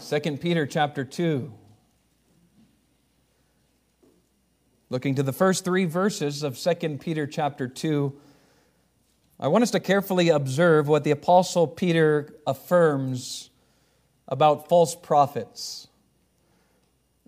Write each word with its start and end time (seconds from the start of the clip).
2 0.00 0.38
Peter 0.38 0.66
chapter 0.66 1.04
2. 1.04 1.52
Looking 4.88 5.14
to 5.16 5.22
the 5.22 5.32
first 5.32 5.64
three 5.64 5.84
verses 5.84 6.42
of 6.42 6.58
2 6.58 6.98
Peter 6.98 7.26
chapter 7.26 7.68
2, 7.68 8.12
I 9.38 9.48
want 9.48 9.62
us 9.62 9.70
to 9.72 9.80
carefully 9.80 10.30
observe 10.30 10.88
what 10.88 11.04
the 11.04 11.10
Apostle 11.10 11.66
Peter 11.66 12.34
affirms 12.46 13.50
about 14.26 14.68
false 14.68 14.96
prophets. 14.96 15.88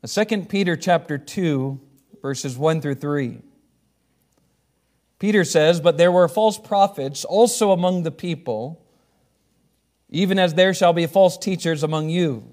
2 0.07 0.25
Peter 0.49 0.77
chapter 0.77 1.19
2, 1.19 1.79
verses 2.23 2.57
1 2.57 2.81
through 2.81 2.97
3. 2.97 3.39
Peter 5.19 5.45
says, 5.45 5.81
But 5.81 5.99
there 5.99 6.11
were 6.11 6.27
false 6.27 6.59
prophets 6.59 7.25
also 7.25 7.71
among 7.71 8.03
the 8.03 8.11
people, 8.11 8.85
even 10.09 10.39
as 10.39 10.55
there 10.55 10.75
shall 10.75 10.93
be 10.93 11.07
false 11.07 11.39
teachers 11.39 11.83
among 11.83 12.09
you, 12.09 12.52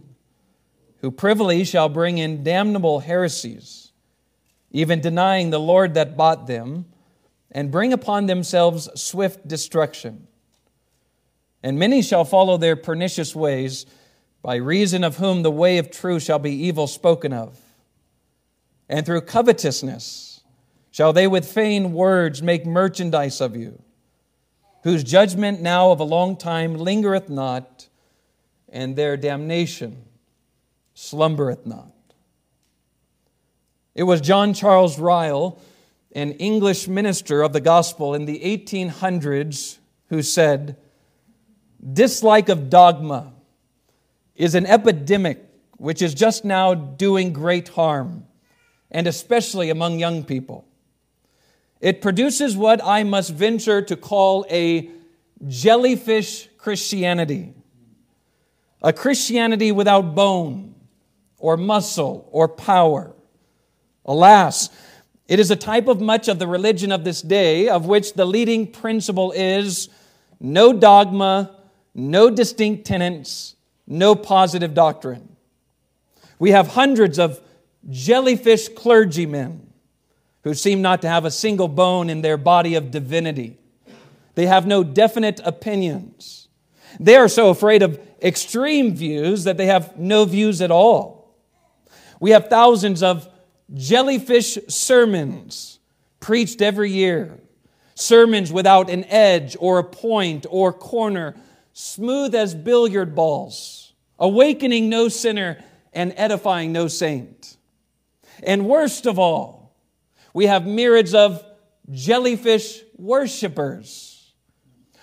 who 1.02 1.12
privily 1.12 1.64
shall 1.64 1.90
bring 1.90 2.18
in 2.18 2.44
damnable 2.44 3.00
heresies 3.00 3.90
even 4.72 5.02
denying 5.02 5.50
the 5.50 5.60
Lord 5.60 5.96
that 5.96 6.18
bought 6.18 6.48
them, 6.48 6.86
and 7.52 7.72
bring 7.72 7.92
upon 7.94 8.28
themselves 8.28 8.90
swift 9.00 9.48
destruction. 9.48 10.28
And 11.64 11.80
many 11.80 12.02
shall 12.02 12.24
follow 12.26 12.58
their 12.58 12.76
pernicious 12.76 13.36
ways, 13.36 13.86
by 14.42 14.56
reason 14.56 15.04
of 15.04 15.18
whom 15.18 15.42
the 15.42 15.52
way 15.52 15.80
of 15.80 15.92
truth 15.92 16.24
shall 16.24 16.40
be 16.40 16.68
evil 16.68 16.88
spoken 16.88 17.34
of. 17.34 17.60
And 18.88 19.06
through 19.06 19.22
covetousness 19.22 20.42
shall 20.92 21.12
they 21.12 21.28
with 21.28 21.52
vain 21.52 21.94
words 21.94 22.42
make 22.42 22.66
merchandise 22.66 23.42
of 23.42 23.56
you, 23.56 23.82
whose 24.84 25.04
judgment 25.04 25.62
now 25.62 25.92
of 25.92 26.00
a 26.00 26.06
long 26.06 26.38
time 26.38 26.76
lingereth 26.76 27.30
not, 27.30 27.88
and 28.72 28.96
their 28.96 29.18
damnation 29.18 30.06
slumbereth 31.00 31.66
not. 31.66 31.94
It 33.96 34.04
was 34.04 34.20
John 34.20 34.54
Charles 34.54 35.00
Ryle, 35.00 35.58
an 36.12 36.34
English 36.34 36.90
minister 36.90 37.42
of 37.42 37.54
the 37.54 37.62
gospel 37.62 38.14
in 38.14 38.26
the 38.26 38.40
1800s, 38.40 39.78
who 40.10 40.22
said, 40.22 40.76
Dislike 41.94 42.50
of 42.50 42.70
dogma 42.70 43.32
is 44.36 44.56
an 44.56 44.66
epidemic 44.66 45.42
which 45.78 46.02
is 46.02 46.14
just 46.14 46.44
now 46.44 46.74
doing 46.74 47.32
great 47.32 47.70
harm, 47.70 48.26
and 48.92 49.08
especially 49.08 49.70
among 49.70 50.00
young 50.00 50.26
people. 50.26 50.66
It 51.80 52.02
produces 52.02 52.58
what 52.58 52.84
I 52.84 53.04
must 53.06 53.32
venture 53.32 53.82
to 53.84 53.96
call 53.96 54.46
a 54.50 54.90
jellyfish 55.48 56.50
Christianity, 56.58 57.54
a 58.82 58.92
Christianity 58.92 59.72
without 59.72 60.14
bone 60.14 60.76
or 61.40 61.58
muscle 61.58 62.28
or 62.32 62.48
power 62.48 63.14
Alas, 64.10 64.72
it 65.28 65.40
is 65.40 65.52
a 65.52 65.56
type 65.56 65.88
of 65.88 66.02
much 66.02 66.28
of 66.28 66.40
the 66.40 66.48
religion 66.48 66.92
of 66.92 67.04
this 67.04 67.22
day 67.22 67.70
of 67.70 67.86
which 67.86 68.14
the 68.14 68.26
leading 68.26 68.66
principle 68.66 69.32
is 69.34 69.88
no 70.40 70.74
dogma, 70.74 71.56
no 71.94 72.32
distinct 72.32 72.86
tenets, 72.86 73.56
no 73.86 74.16
positive 74.16 74.74
doctrine. 74.74 75.36
We 76.40 76.52
have 76.52 76.70
hundreds 76.70 77.20
of 77.20 77.40
jellyfish 77.88 78.70
clergymen 78.70 79.72
who 80.44 80.56
seem 80.56 80.82
not 80.82 81.04
to 81.04 81.08
have 81.08 81.24
a 81.24 81.32
single 81.32 81.68
bone 81.68 82.10
in 82.10 82.24
their 82.24 82.38
body 82.38 82.74
of 82.74 82.90
divinity. 82.90 83.58
They 84.34 84.48
have 84.48 84.66
no 84.66 84.84
definite 84.84 85.40
opinions. 85.44 86.48
They 87.00 87.16
are 87.16 87.28
so 87.28 87.50
afraid 87.50 87.84
of 87.84 88.00
extreme 88.24 88.96
views 88.96 89.44
that 89.44 89.58
they 89.58 89.68
have 89.68 90.00
no 90.00 90.26
views 90.26 90.62
at 90.62 90.72
all. 90.72 91.19
We 92.20 92.32
have 92.32 92.50
thousands 92.50 93.02
of 93.02 93.28
jellyfish 93.74 94.58
sermons 94.68 95.80
preached 96.20 96.62
every 96.62 96.92
year. 96.92 97.40
Sermons 97.96 98.52
without 98.52 98.90
an 98.90 99.06
edge 99.06 99.56
or 99.60 99.80
a 99.80 99.84
point 99.84 100.46
or 100.50 100.72
corner, 100.72 101.36
smooth 101.74 102.34
as 102.34 102.56
billiard 102.56 103.16
balls, 103.16 103.94
awakening 104.18 104.90
no 104.90 105.10
sinner 105.10 105.64
and 105.94 106.14
edifying 106.16 106.72
no 106.72 106.88
saint. 106.88 107.58
And 108.44 108.68
worst 108.68 109.06
of 109.06 109.20
all, 109.20 109.76
we 110.34 110.46
have 110.46 110.66
myriads 110.66 111.14
of 111.14 111.44
jellyfish 111.92 112.82
worshipers, 112.98 114.34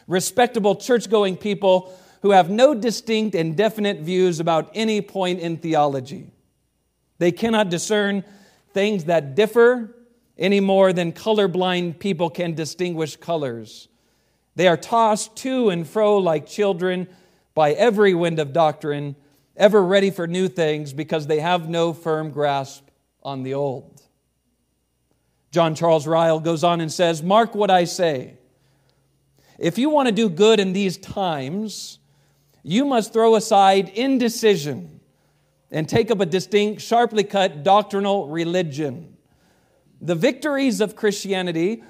respectable 0.06 0.76
church 0.76 1.10
going 1.10 1.36
people 1.36 1.92
who 2.22 2.30
have 2.30 2.48
no 2.48 2.74
distinct 2.74 3.34
and 3.34 3.56
definite 3.56 4.00
views 4.00 4.40
about 4.40 4.70
any 4.74 5.00
point 5.00 5.40
in 5.40 5.58
theology. 5.58 6.32
They 7.18 7.32
cannot 7.32 7.70
discern 7.70 8.24
things 8.72 9.04
that 9.04 9.34
differ 9.34 9.94
any 10.38 10.60
more 10.60 10.92
than 10.92 11.12
colorblind 11.12 11.98
people 11.98 12.28
can 12.28 12.54
distinguish 12.54 13.16
colors. 13.16 13.88
They 14.54 14.68
are 14.68 14.76
tossed 14.76 15.36
to 15.36 15.70
and 15.70 15.86
fro 15.86 16.18
like 16.18 16.46
children 16.46 17.08
by 17.54 17.72
every 17.72 18.14
wind 18.14 18.38
of 18.38 18.52
doctrine, 18.52 19.16
ever 19.56 19.82
ready 19.82 20.10
for 20.10 20.26
new 20.26 20.48
things 20.48 20.92
because 20.92 21.26
they 21.26 21.40
have 21.40 21.68
no 21.68 21.92
firm 21.92 22.30
grasp 22.30 22.84
on 23.22 23.42
the 23.42 23.54
old. 23.54 24.02
John 25.52 25.74
Charles 25.74 26.06
Ryle 26.06 26.40
goes 26.40 26.62
on 26.62 26.80
and 26.82 26.92
says, 26.92 27.22
Mark 27.22 27.54
what 27.54 27.70
I 27.70 27.84
say. 27.84 28.34
If 29.58 29.78
you 29.78 29.88
want 29.88 30.06
to 30.06 30.12
do 30.12 30.28
good 30.28 30.60
in 30.60 30.74
these 30.74 30.98
times, 30.98 31.98
you 32.62 32.84
must 32.84 33.14
throw 33.14 33.36
aside 33.36 33.88
indecision 33.88 34.95
and 35.76 35.86
take 35.86 36.10
up 36.10 36.20
a 36.20 36.26
distinct, 36.26 36.80
sharply 36.80 37.22
cut 37.22 37.62
doctrinal 37.62 38.28
religion. 38.28 39.14
The 40.00 40.14
victories 40.14 40.80
of 40.80 40.96
Christianity, 40.96 41.84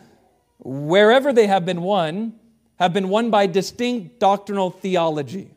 wherever 0.58 1.32
they 1.32 1.46
have 1.46 1.64
been 1.64 1.82
won, 1.82 2.34
have 2.80 2.92
been 2.92 3.08
won 3.08 3.30
by 3.30 3.46
distinct 3.46 4.18
doctrinal 4.18 4.72
theology. 4.72 5.52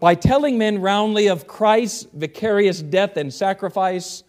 By 0.00 0.14
telling 0.14 0.56
men 0.56 0.80
roundly 0.80 1.26
of 1.26 1.46
Christ's 1.46 2.06
vicarious 2.14 2.80
death 2.80 3.18
and 3.18 3.30
sacrifice, 3.30 4.22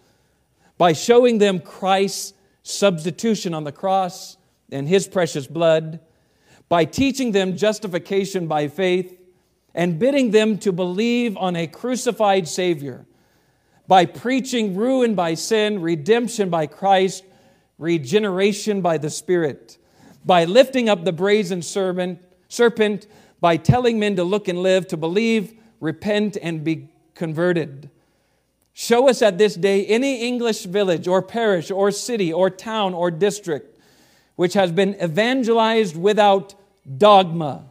by 0.78 0.92
showing 0.92 1.38
them 1.38 1.62
Christ's 1.62 2.34
substitution 2.64 3.54
on 3.54 3.64
the 3.64 3.72
cross 3.72 4.36
and 4.70 4.86
his 4.86 5.08
precious 5.08 5.48
blood, 5.48 6.02
by 6.68 6.84
teaching 6.84 7.32
them 7.32 7.56
justification 7.56 8.48
by 8.48 8.68
faith, 8.68 9.18
and 9.74 9.98
bidding 9.98 10.32
them 10.32 10.58
to 10.58 10.74
believe 10.74 11.38
on 11.38 11.56
a 11.56 11.68
crucified 11.68 12.50
Savior 12.50 13.06
by 13.88 14.06
preaching 14.06 14.76
ruin 14.76 15.16
by 15.16 15.34
sin, 15.34 15.82
redemption 15.82 16.50
by 16.50 16.68
Christ, 16.68 17.24
regeneration 17.78 18.82
by 18.82 18.98
the 18.98 19.10
Spirit, 19.10 19.78
by 20.26 20.46
lifting 20.46 20.90
up 20.90 21.04
the 21.04 21.12
brazen 21.12 21.62
serpent, 21.62 23.08
by 23.42 23.58
telling 23.58 24.00
men 24.00 24.16
to 24.16 24.24
look 24.24 24.48
and 24.48 24.64
live, 24.64 24.88
to 24.88 24.98
believe, 24.98 25.54
repent, 25.80 26.38
and 26.42 26.64
be 26.64 26.90
converted. 27.14 27.90
Show 28.74 29.10
us 29.10 29.22
at 29.22 29.38
this 29.38 29.56
day 29.56 29.86
any 29.86 30.28
English 30.28 30.64
village 30.64 31.08
or 31.08 31.22
parish 31.22 31.70
or 31.70 31.92
city 31.92 32.34
or 32.34 32.50
town 32.50 32.94
or 32.94 33.12
district 33.12 33.70
which 34.36 34.56
has 34.56 34.72
been 34.72 34.96
evangelized 35.00 35.96
without 35.96 36.56
dogma 36.98 37.66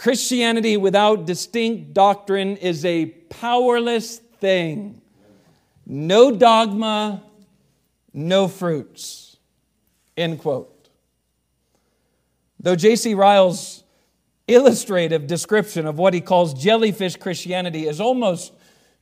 Christianity 0.00 0.78
without 0.78 1.26
distinct 1.26 1.92
doctrine 1.92 2.56
is 2.56 2.86
a 2.86 3.04
powerless 3.28 4.16
thing. 4.16 5.02
No 5.92 6.30
dogma, 6.30 7.20
no 8.14 8.46
fruits. 8.46 9.38
End 10.16 10.38
quote. 10.38 10.88
Though 12.60 12.76
J.C. 12.76 13.14
Ryle's 13.14 13.82
illustrative 14.46 15.26
description 15.26 15.88
of 15.88 15.98
what 15.98 16.14
he 16.14 16.20
calls 16.20 16.54
jellyfish 16.54 17.16
Christianity 17.16 17.88
is 17.88 18.00
almost 18.00 18.52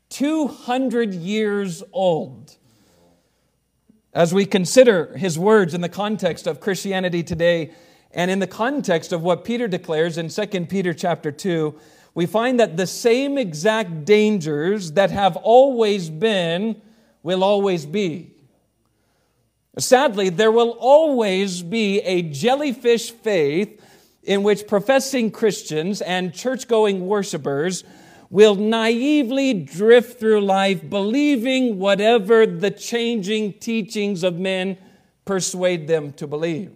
200 0.08 1.12
years 1.12 1.82
old, 1.92 2.56
as 4.14 4.32
we 4.32 4.46
consider 4.46 5.14
his 5.14 5.38
words 5.38 5.74
in 5.74 5.82
the 5.82 5.90
context 5.90 6.46
of 6.46 6.58
Christianity 6.58 7.22
today, 7.22 7.70
and 8.12 8.30
in 8.30 8.38
the 8.38 8.46
context 8.46 9.12
of 9.12 9.22
what 9.22 9.44
Peter 9.44 9.68
declares 9.68 10.16
in 10.16 10.30
2 10.30 10.64
Peter 10.64 10.94
chapter 10.94 11.30
2, 11.30 11.78
we 12.14 12.24
find 12.24 12.58
that 12.58 12.76
the 12.76 12.86
same 12.86 13.36
exact 13.36 14.06
dangers 14.06 14.92
that 14.92 15.10
have 15.10 15.36
always 15.36 16.08
been 16.08 16.80
will 17.28 17.44
always 17.44 17.84
be. 17.84 18.30
Sadly, 19.78 20.30
there 20.30 20.50
will 20.50 20.70
always 20.80 21.62
be 21.62 22.00
a 22.00 22.22
jellyfish 22.22 23.10
faith 23.10 23.84
in 24.22 24.42
which 24.42 24.66
professing 24.66 25.30
Christians 25.30 26.00
and 26.00 26.32
church 26.32 26.66
going 26.68 27.06
worshipers 27.06 27.84
will 28.30 28.54
naively 28.54 29.52
drift 29.52 30.18
through 30.18 30.40
life 30.40 30.88
believing 30.88 31.78
whatever 31.78 32.46
the 32.46 32.70
changing 32.70 33.52
teachings 33.52 34.22
of 34.24 34.38
men 34.38 34.78
persuade 35.26 35.86
them 35.86 36.14
to 36.14 36.26
believe. 36.26 36.72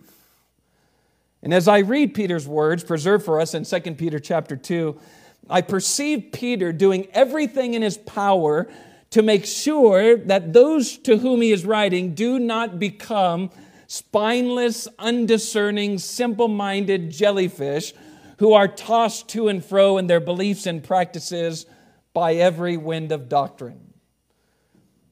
And 1.43 1.55
as 1.55 1.67
I 1.67 1.79
read 1.79 2.13
Peter's 2.13 2.47
words 2.47 2.85
preserved 2.85 3.25
for 3.25 3.41
us 3.41 3.55
in 3.55 3.65
2 3.65 3.95
Peter 3.95 4.21
chapter 4.21 4.55
2, 4.55 5.01
I 5.49 5.63
perceive 5.63 6.29
Peter 6.31 6.75
doing 6.75 7.07
everything 7.13 7.73
in 7.73 7.81
his 7.81 7.97
power 7.97 8.69
to 9.13 9.23
make 9.23 9.45
sure 9.45 10.17
that 10.17 10.53
those 10.53 10.99
to 10.99 11.19
whom 11.19 11.43
he 11.43 11.53
is 11.53 11.65
writing 11.65 12.15
do 12.15 12.39
not 12.39 12.79
become 12.79 13.51
spineless, 13.87 14.89
undiscerning, 14.99 15.99
simple 15.99 16.49
minded 16.49 17.11
jellyfish 17.11 17.93
who 18.39 18.55
are 18.55 18.67
tossed 18.67 19.29
to 19.29 19.49
and 19.49 19.65
fro 19.65 19.99
in 19.99 20.07
their 20.07 20.19
beliefs 20.19 20.67
and 20.67 20.83
practices 20.83 21.67
by 22.15 22.35
every 22.35 22.79
wind 22.79 23.13
of 23.13 23.29
doctrine. 23.29 23.93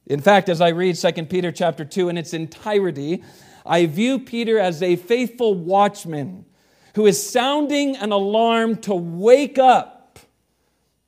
In 0.06 0.20
fact, 0.20 0.48
as 0.48 0.62
I 0.62 0.70
read 0.70 0.96
2 0.96 1.26
Peter 1.26 1.52
chapter 1.52 1.84
2 1.84 2.08
in 2.08 2.16
its 2.16 2.32
entirety, 2.32 3.22
I 3.66 3.84
view 3.84 4.18
Peter 4.18 4.58
as 4.58 4.82
a 4.82 4.96
faithful 4.96 5.54
watchman 5.54 6.46
who 6.94 7.06
is 7.06 7.30
sounding 7.30 7.96
an 7.96 8.12
alarm 8.12 8.76
to 8.78 8.94
wake 8.94 9.58
up 9.58 10.18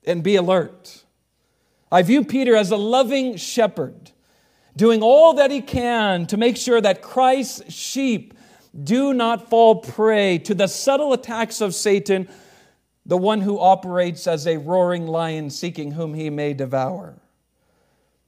and 0.05 0.21
be 0.21 0.35
alert. 0.35 1.02
I 1.93 2.01
view 2.01 2.25
Peter 2.25 2.55
as 2.55 2.71
a 2.71 2.75
loving 2.75 3.35
shepherd, 3.35 4.09
doing 4.75 5.03
all 5.03 5.35
that 5.35 5.51
he 5.51 5.61
can 5.61 6.25
to 6.25 6.37
make 6.37 6.57
sure 6.57 6.81
that 6.81 7.03
Christ's 7.03 7.71
sheep 7.71 8.33
do 8.83 9.13
not 9.13 9.47
fall 9.47 9.75
prey 9.75 10.39
to 10.39 10.55
the 10.55 10.65
subtle 10.65 11.13
attacks 11.13 11.61
of 11.61 11.75
Satan, 11.75 12.27
the 13.05 13.15
one 13.15 13.41
who 13.41 13.59
operates 13.59 14.25
as 14.25 14.47
a 14.47 14.57
roaring 14.57 15.05
lion 15.05 15.51
seeking 15.51 15.91
whom 15.91 16.15
he 16.15 16.31
may 16.31 16.55
devour. 16.55 17.21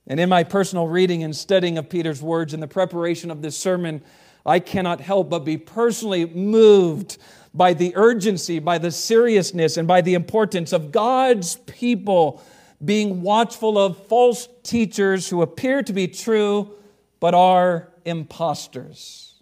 And 0.06 0.20
in 0.20 0.30
my 0.30 0.44
personal 0.44 0.88
reading 0.88 1.24
and 1.24 1.36
studying 1.36 1.80
of 1.80 1.90
Peter's 1.90 2.22
words 2.22 2.54
in 2.54 2.60
the 2.60 2.68
preparation 2.68 3.32
of 3.32 3.42
this 3.42 3.58
sermon, 3.58 4.04
I 4.46 4.60
cannot 4.60 5.02
help 5.02 5.32
but 5.32 5.40
be 5.40 5.58
personally 5.58 6.28
moved 6.28 7.18
by 7.52 7.74
the 7.74 7.94
urgency, 7.96 8.60
by 8.60 8.78
the 8.78 8.92
seriousness, 8.92 9.76
and 9.76 9.88
by 9.88 10.02
the 10.02 10.14
importance 10.14 10.72
of 10.72 10.92
God's 10.92 11.56
people 11.56 12.44
being 12.84 13.22
watchful 13.22 13.78
of 13.78 14.06
false 14.08 14.48
teachers 14.64 15.30
who 15.30 15.42
appear 15.42 15.82
to 15.84 15.94
be 15.94 16.08
true 16.08 16.72
but 17.20 17.34
are 17.34 17.90
impostors. 18.04 19.36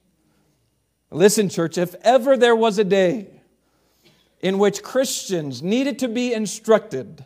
Listen, 1.11 1.49
church, 1.49 1.77
if 1.77 1.95
ever 2.01 2.37
there 2.37 2.55
was 2.55 2.79
a 2.79 2.83
day 2.83 3.41
in 4.39 4.57
which 4.57 4.83
Christians 4.83 5.61
needed 5.61 5.99
to 5.99 6.07
be 6.07 6.33
instructed 6.33 7.25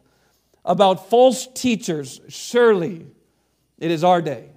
about 0.66 1.10
false 1.10 1.48
teachers, 1.54 2.22
surely 2.28 3.08
it 3.78 3.92
is 3.92 4.04
our 4.04 4.22
day. 4.22 4.50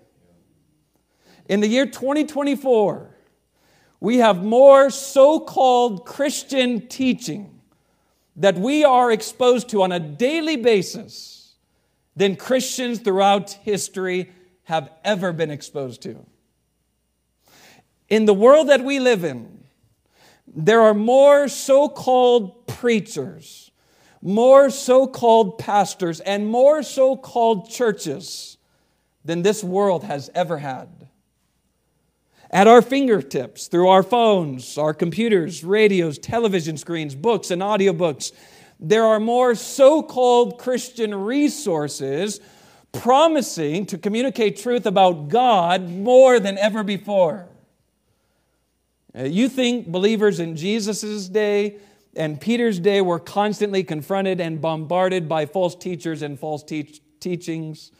In 1.48 1.60
the 1.60 1.68
year 1.68 1.86
2024, 1.86 3.16
we 4.00 4.18
have 4.18 4.42
more 4.42 4.90
so 4.90 5.40
called 5.40 6.06
Christian 6.06 6.86
teaching 6.86 7.60
that 8.36 8.56
we 8.56 8.84
are 8.84 9.12
exposed 9.12 9.68
to 9.70 9.82
on 9.82 9.92
a 9.92 10.00
daily 10.00 10.56
basis 10.56 11.39
than 12.16 12.36
Christians 12.36 12.98
throughout 12.98 13.50
history 13.52 14.30
have 14.64 14.90
ever 15.04 15.32
been 15.32 15.50
exposed 15.50 16.02
to. 16.02 16.26
In 18.08 18.24
the 18.24 18.34
world 18.34 18.68
that 18.68 18.84
we 18.84 18.98
live 18.98 19.24
in, 19.24 19.64
there 20.46 20.80
are 20.80 20.94
more 20.94 21.48
so 21.48 21.88
called 21.88 22.66
preachers, 22.66 23.70
more 24.20 24.68
so 24.70 25.06
called 25.06 25.58
pastors, 25.58 26.20
and 26.20 26.46
more 26.46 26.82
so 26.82 27.16
called 27.16 27.70
churches 27.70 28.58
than 29.24 29.42
this 29.42 29.62
world 29.62 30.04
has 30.04 30.30
ever 30.34 30.58
had. 30.58 31.08
At 32.50 32.66
our 32.66 32.82
fingertips, 32.82 33.68
through 33.68 33.88
our 33.88 34.02
phones, 34.02 34.76
our 34.76 34.92
computers, 34.92 35.62
radios, 35.62 36.18
television 36.18 36.76
screens, 36.76 37.14
books, 37.14 37.52
and 37.52 37.62
audiobooks, 37.62 38.32
there 38.80 39.04
are 39.04 39.20
more 39.20 39.54
so 39.54 40.02
called 40.02 40.58
Christian 40.58 41.14
resources 41.14 42.40
promising 42.92 43.86
to 43.86 43.98
communicate 43.98 44.56
truth 44.56 44.86
about 44.86 45.28
God 45.28 45.88
more 45.88 46.40
than 46.40 46.58
ever 46.58 46.82
before. 46.82 47.46
Uh, 49.16 49.24
you 49.24 49.48
think 49.48 49.86
believers 49.86 50.40
in 50.40 50.56
Jesus' 50.56 51.28
day 51.28 51.76
and 52.16 52.40
Peter's 52.40 52.78
day 52.80 53.00
were 53.00 53.18
constantly 53.18 53.84
confronted 53.84 54.40
and 54.40 54.60
bombarded 54.60 55.28
by 55.28 55.46
false 55.46 55.74
teachers 55.74 56.22
and 56.22 56.38
false 56.38 56.62
teach- 56.62 57.00
teachings? 57.20 57.92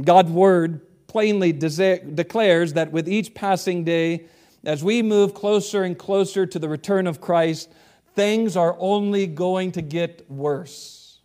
God's 0.00 0.30
word 0.30 0.80
plainly 1.06 1.52
declares 1.52 2.72
that 2.72 2.90
with 2.90 3.08
each 3.08 3.34
passing 3.34 3.84
day, 3.84 4.24
as 4.64 4.82
we 4.82 5.02
move 5.02 5.34
closer 5.34 5.82
and 5.82 5.98
closer 5.98 6.46
to 6.46 6.58
the 6.58 6.68
return 6.68 7.06
of 7.06 7.20
Christ, 7.20 7.70
things 8.14 8.56
are 8.56 8.76
only 8.78 9.26
going 9.26 9.72
to 9.72 9.82
get 9.82 10.30
worse. 10.30 11.20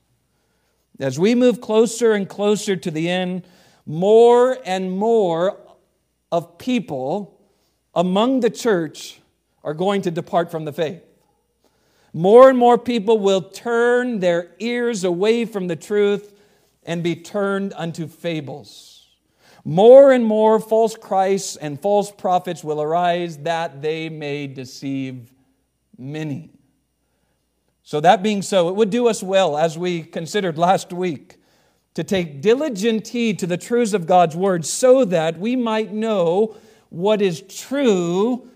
As 0.99 1.19
we 1.19 1.35
move 1.35 1.61
closer 1.61 2.13
and 2.13 2.27
closer 2.27 2.75
to 2.75 2.91
the 2.91 3.09
end, 3.09 3.45
more 3.85 4.57
and 4.65 4.91
more 4.91 5.57
of 6.31 6.57
people 6.57 7.39
among 7.93 8.39
the 8.39 8.49
church 8.49 9.19
are 9.63 9.73
going 9.73 10.01
to 10.03 10.11
depart 10.11 10.49
from 10.49 10.65
the 10.65 10.73
faith. 10.73 11.03
More 12.13 12.49
and 12.49 12.57
more 12.57 12.77
people 12.77 13.19
will 13.19 13.41
turn 13.41 14.19
their 14.19 14.55
ears 14.59 15.03
away 15.03 15.45
from 15.45 15.67
the 15.67 15.75
truth 15.75 16.33
and 16.83 17.03
be 17.03 17.15
turned 17.15 17.73
unto 17.75 18.07
fables. 18.07 19.07
More 19.63 20.13
and 20.13 20.25
more 20.25 20.59
false 20.59 20.95
Christs 20.95 21.57
and 21.57 21.79
false 21.79 22.09
prophets 22.09 22.63
will 22.63 22.81
arise 22.81 23.37
that 23.39 23.81
they 23.81 24.09
may 24.09 24.47
deceive 24.47 25.33
many. 25.97 26.56
So, 27.87 28.01
that 28.01 28.21
being 28.21 28.41
so, 28.41 28.67
it 28.67 28.75
would 28.75 28.89
do 28.89 29.07
us 29.07 29.23
well, 29.23 29.57
as 29.57 29.77
we 29.77 30.03
considered 30.03 30.57
last 30.57 30.91
week, 30.91 31.37
to 31.93 32.03
take 32.03 32.41
diligent 32.41 33.07
heed 33.07 33.39
to 33.39 33.47
the 33.47 33.55
truths 33.55 33.93
of 33.93 34.05
God's 34.05 34.35
word 34.35 34.65
so 34.65 35.05
that 35.05 35.39
we 35.39 35.55
might 35.55 35.93
know 35.93 36.57
what 36.89 37.21
is 37.21 37.41
true 37.43 38.49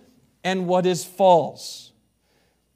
and 0.44 0.68
what 0.68 0.86
is 0.86 1.06
false. 1.06 1.94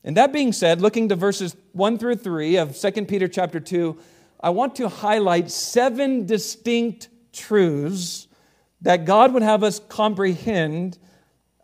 And 0.06 0.16
that 0.16 0.32
being 0.32 0.54
said, 0.54 0.80
looking 0.80 1.10
to 1.10 1.18
verses 1.18 1.58
1 1.74 1.98
through 1.98 2.16
3 2.16 2.56
of 2.56 2.80
2 2.80 2.92
Peter 3.04 3.28
chapter 3.28 3.60
2, 3.60 4.00
I 4.40 4.52
want 4.52 4.78
to 4.78 4.88
highlight 4.88 5.52
seven 5.52 6.26
distinct 6.26 7.10
truths 7.34 8.30
that 8.80 9.04
God 9.04 9.34
would 9.34 9.44
have 9.44 9.62
us 9.62 9.82
comprehend 9.90 11.00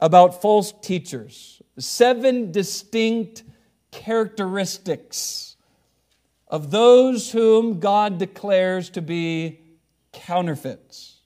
about 0.01 0.41
false 0.41 0.73
teachers. 0.81 1.61
Seven 1.77 2.51
distinct 2.51 3.43
characteristics 3.91 5.55
of 6.47 6.71
those 6.71 7.31
whom 7.31 7.79
God 7.79 8.17
declares 8.17 8.89
to 8.91 9.01
be 9.01 9.59
counterfeits. 10.12 11.17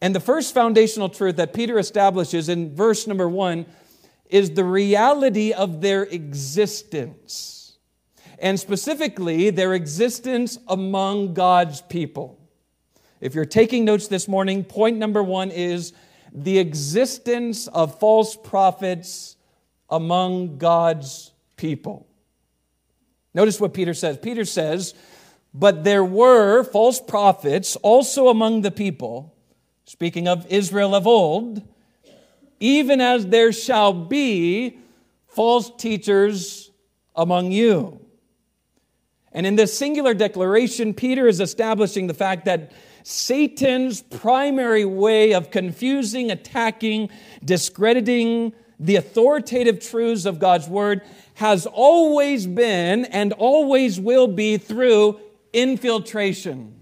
And 0.00 0.14
the 0.14 0.20
first 0.20 0.54
foundational 0.54 1.08
truth 1.08 1.36
that 1.36 1.52
Peter 1.54 1.78
establishes 1.78 2.48
in 2.48 2.74
verse 2.74 3.06
number 3.06 3.28
one 3.28 3.66
is 4.28 4.50
the 4.50 4.64
reality 4.64 5.52
of 5.52 5.80
their 5.80 6.04
existence 6.04 7.76
and 8.38 8.58
specifically 8.58 9.50
their 9.50 9.74
existence 9.74 10.58
among 10.68 11.34
God's 11.34 11.80
people. 11.82 12.38
If 13.20 13.36
you're 13.36 13.44
taking 13.44 13.84
notes 13.84 14.08
this 14.08 14.26
morning, 14.26 14.64
point 14.64 14.98
number 14.98 15.22
one 15.22 15.52
is 15.52 15.92
the 16.32 16.58
existence 16.58 17.68
of 17.68 18.00
false 18.00 18.34
prophets 18.34 19.36
among 19.88 20.58
God's 20.58 21.31
people. 21.62 22.08
Notice 23.34 23.60
what 23.60 23.72
Peter 23.72 23.94
says. 23.94 24.18
Peter 24.18 24.44
says, 24.44 24.94
But 25.54 25.84
there 25.84 26.04
were 26.04 26.64
false 26.64 27.00
prophets 27.00 27.76
also 27.76 28.26
among 28.26 28.62
the 28.62 28.72
people, 28.72 29.32
speaking 29.84 30.26
of 30.26 30.44
Israel 30.50 30.92
of 30.92 31.06
old, 31.06 31.62
even 32.58 33.00
as 33.00 33.28
there 33.28 33.52
shall 33.52 33.92
be 33.92 34.76
false 35.28 35.70
teachers 35.78 36.72
among 37.14 37.52
you. 37.52 38.04
And 39.30 39.46
in 39.46 39.54
this 39.54 39.78
singular 39.78 40.14
declaration, 40.14 40.92
Peter 40.92 41.28
is 41.28 41.40
establishing 41.40 42.08
the 42.08 42.14
fact 42.14 42.44
that 42.46 42.72
Satan's 43.04 44.02
primary 44.02 44.84
way 44.84 45.32
of 45.32 45.52
confusing, 45.52 46.32
attacking, 46.32 47.08
discrediting 47.44 48.52
the 48.82 48.96
authoritative 48.96 49.80
truths 49.80 50.26
of 50.26 50.38
God's 50.38 50.68
word 50.68 51.00
has 51.34 51.66
always 51.66 52.46
been 52.46 53.06
and 53.06 53.32
always 53.32 53.98
will 53.98 54.28
be 54.28 54.58
through 54.58 55.18
infiltration. 55.52 56.74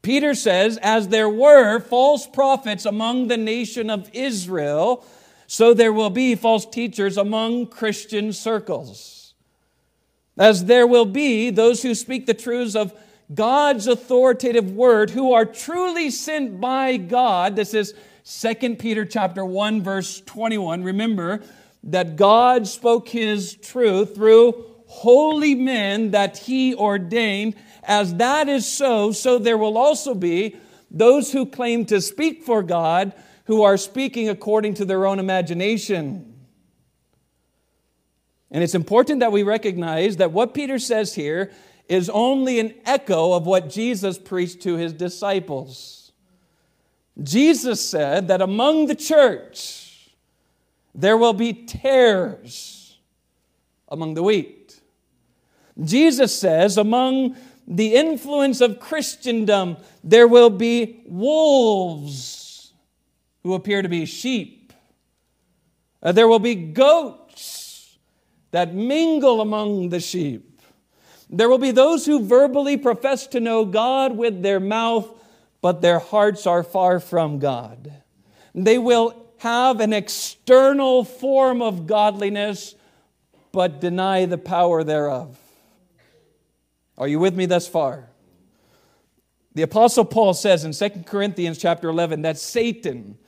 Peter 0.00 0.34
says, 0.34 0.78
as 0.80 1.08
there 1.08 1.28
were 1.28 1.80
false 1.80 2.26
prophets 2.26 2.86
among 2.86 3.28
the 3.28 3.36
nation 3.36 3.90
of 3.90 4.08
Israel, 4.12 5.04
so 5.46 5.74
there 5.74 5.92
will 5.92 6.10
be 6.10 6.34
false 6.34 6.64
teachers 6.64 7.16
among 7.16 7.66
Christian 7.66 8.32
circles 8.32 9.16
as 10.38 10.66
there 10.66 10.86
will 10.86 11.06
be 11.06 11.50
those 11.50 11.82
who 11.82 11.94
speak 11.94 12.26
the 12.26 12.34
truths 12.34 12.74
of 12.74 12.92
God's 13.32 13.86
authoritative 13.86 14.70
word 14.70 15.10
who 15.10 15.32
are 15.32 15.44
truly 15.44 16.10
sent 16.10 16.60
by 16.60 16.96
God. 16.96 17.56
This 17.56 17.74
is 17.74 17.94
2 18.28 18.74
Peter 18.74 19.04
chapter 19.04 19.44
1 19.44 19.82
verse 19.82 20.20
21. 20.22 20.82
Remember 20.82 21.42
that 21.84 22.16
God 22.16 22.66
spoke 22.66 23.08
his 23.08 23.54
truth 23.54 24.16
through 24.16 24.64
holy 24.88 25.54
men 25.54 26.10
that 26.10 26.36
he 26.38 26.74
ordained. 26.74 27.54
As 27.84 28.16
that 28.16 28.48
is 28.48 28.66
so, 28.66 29.12
so 29.12 29.38
there 29.38 29.56
will 29.56 29.78
also 29.78 30.12
be 30.12 30.56
those 30.90 31.30
who 31.30 31.46
claim 31.46 31.86
to 31.86 32.00
speak 32.00 32.42
for 32.42 32.64
God 32.64 33.12
who 33.44 33.62
are 33.62 33.76
speaking 33.76 34.28
according 34.28 34.74
to 34.74 34.84
their 34.84 35.06
own 35.06 35.20
imagination. 35.20 36.34
And 38.50 38.64
it's 38.64 38.74
important 38.74 39.20
that 39.20 39.30
we 39.30 39.44
recognize 39.44 40.16
that 40.16 40.32
what 40.32 40.52
Peter 40.52 40.80
says 40.80 41.14
here 41.14 41.52
is 41.88 42.10
only 42.10 42.58
an 42.58 42.74
echo 42.84 43.34
of 43.34 43.46
what 43.46 43.70
Jesus 43.70 44.18
preached 44.18 44.62
to 44.62 44.74
his 44.74 44.92
disciples. 44.92 45.95
Jesus 47.22 47.86
said 47.86 48.28
that 48.28 48.42
among 48.42 48.86
the 48.86 48.94
church 48.94 50.10
there 50.94 51.16
will 51.16 51.32
be 51.32 51.52
tares 51.52 52.98
among 53.88 54.14
the 54.14 54.22
wheat. 54.22 54.80
Jesus 55.82 56.38
says 56.38 56.78
among 56.78 57.36
the 57.66 57.94
influence 57.94 58.60
of 58.60 58.80
Christendom 58.80 59.76
there 60.02 60.28
will 60.28 60.50
be 60.50 61.02
wolves 61.06 62.72
who 63.42 63.54
appear 63.54 63.82
to 63.82 63.88
be 63.88 64.06
sheep. 64.06 64.72
Uh, 66.02 66.12
there 66.12 66.28
will 66.28 66.38
be 66.38 66.54
goats 66.54 67.98
that 68.50 68.74
mingle 68.74 69.40
among 69.40 69.88
the 69.88 70.00
sheep. 70.00 70.60
There 71.28 71.48
will 71.48 71.58
be 71.58 71.72
those 71.72 72.06
who 72.06 72.24
verbally 72.24 72.76
profess 72.76 73.26
to 73.28 73.40
know 73.40 73.64
God 73.64 74.16
with 74.16 74.42
their 74.42 74.60
mouth, 74.60 75.08
but 75.66 75.80
their 75.80 75.98
hearts 75.98 76.46
are 76.46 76.62
far 76.62 77.00
from 77.00 77.40
God. 77.40 77.92
They 78.54 78.78
will 78.78 79.26
have 79.38 79.80
an 79.80 79.92
external 79.92 81.02
form 81.02 81.60
of 81.60 81.88
godliness, 81.88 82.76
but 83.50 83.80
deny 83.80 84.26
the 84.26 84.38
power 84.38 84.84
thereof. 84.84 85.36
Are 86.96 87.08
you 87.08 87.18
with 87.18 87.34
me 87.34 87.46
thus 87.46 87.66
far? 87.66 88.08
The 89.56 89.62
apostle 89.62 90.04
Paul 90.04 90.34
says 90.34 90.64
in 90.64 90.70
2 90.70 91.02
Corinthians 91.04 91.58
chapter 91.58 91.88
11 91.88 92.22
that 92.22 92.38
Satan 92.38 93.18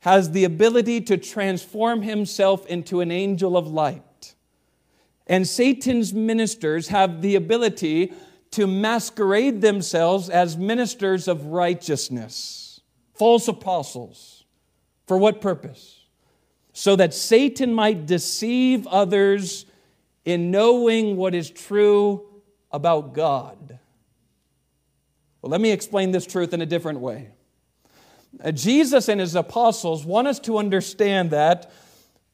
has 0.00 0.32
the 0.32 0.42
ability 0.42 1.02
to 1.02 1.16
transform 1.16 2.02
himself 2.02 2.66
into 2.66 3.00
an 3.00 3.12
angel 3.12 3.56
of 3.56 3.68
light. 3.68 4.34
And 5.28 5.46
Satan's 5.46 6.12
ministers 6.12 6.88
have 6.88 7.22
the 7.22 7.36
ability 7.36 8.14
to 8.52 8.66
masquerade 8.66 9.60
themselves 9.60 10.30
as 10.30 10.56
ministers 10.56 11.28
of 11.28 11.46
righteousness, 11.46 12.80
false 13.14 13.48
apostles. 13.48 14.44
For 15.06 15.16
what 15.16 15.40
purpose? 15.40 16.04
So 16.72 16.96
that 16.96 17.14
Satan 17.14 17.72
might 17.72 18.06
deceive 18.06 18.86
others 18.86 19.66
in 20.24 20.50
knowing 20.50 21.16
what 21.16 21.34
is 21.34 21.50
true 21.50 22.26
about 22.70 23.14
God. 23.14 23.78
Well, 25.40 25.50
let 25.50 25.60
me 25.60 25.70
explain 25.70 26.10
this 26.10 26.26
truth 26.26 26.52
in 26.52 26.60
a 26.60 26.66
different 26.66 27.00
way. 27.00 27.30
Uh, 28.42 28.52
Jesus 28.52 29.08
and 29.08 29.20
his 29.20 29.34
apostles 29.34 30.04
want 30.04 30.28
us 30.28 30.38
to 30.40 30.58
understand 30.58 31.30
that 31.30 31.72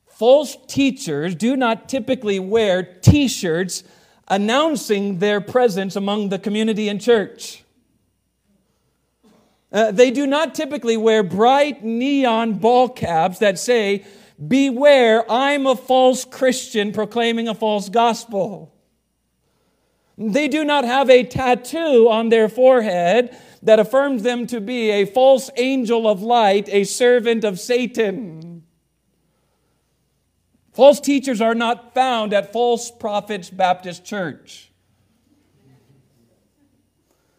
false 0.07 0.57
teachers 0.67 1.35
do 1.35 1.57
not 1.57 1.89
typically 1.89 2.39
wear 2.39 2.83
t 2.83 3.29
shirts 3.29 3.85
announcing 4.29 5.19
their 5.19 5.41
presence 5.41 5.97
among 5.97 6.29
the 6.29 6.39
community 6.39 6.89
and 6.89 7.01
church. 7.01 7.65
Uh, 9.73 9.91
they 9.91 10.11
do 10.11 10.27
not 10.27 10.55
typically 10.55 10.97
wear 10.97 11.23
bright 11.23 11.83
neon 11.83 12.55
ball 12.55 12.89
caps 12.89 13.41
that 13.41 13.59
say, 13.59 14.05
Beware, 14.47 15.31
I'm 15.31 15.67
a 15.67 15.77
false 15.77 16.25
Christian 16.25 16.93
proclaiming 16.93 17.49
a 17.49 17.55
false 17.55 17.89
gospel. 17.89 18.73
They 20.17 20.47
do 20.47 20.65
not 20.65 20.85
have 20.85 21.11
a 21.11 21.25
tattoo 21.25 22.09
on 22.09 22.29
their 22.29 22.49
forehead 22.49 23.37
that 23.63 23.81
affirms 23.81 24.23
them 24.23 24.47
to 24.49 24.61
be 24.61 24.91
a 24.91 25.07
false 25.07 25.51
angel 25.57 26.07
of 26.07 26.23
light, 26.23 26.69
a 26.69 26.85
servant 26.85 27.43
of 27.45 27.59
Satan. 27.59 28.54
False 30.75 31.01
teachers 31.01 31.41
are 31.41 31.55
not 31.55 31.95
found 31.95 32.35
at 32.35 32.53
False 32.53 32.91
Prophets 32.91 33.49
Baptist 33.49 34.05
Church. 34.05 34.73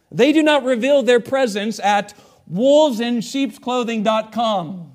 They 0.10 0.32
do 0.32 0.42
not 0.42 0.64
reveal 0.64 1.04
their 1.04 1.20
presence 1.20 1.78
at 1.82 2.14
wolvesinsheepsclothing.com. 2.52 4.92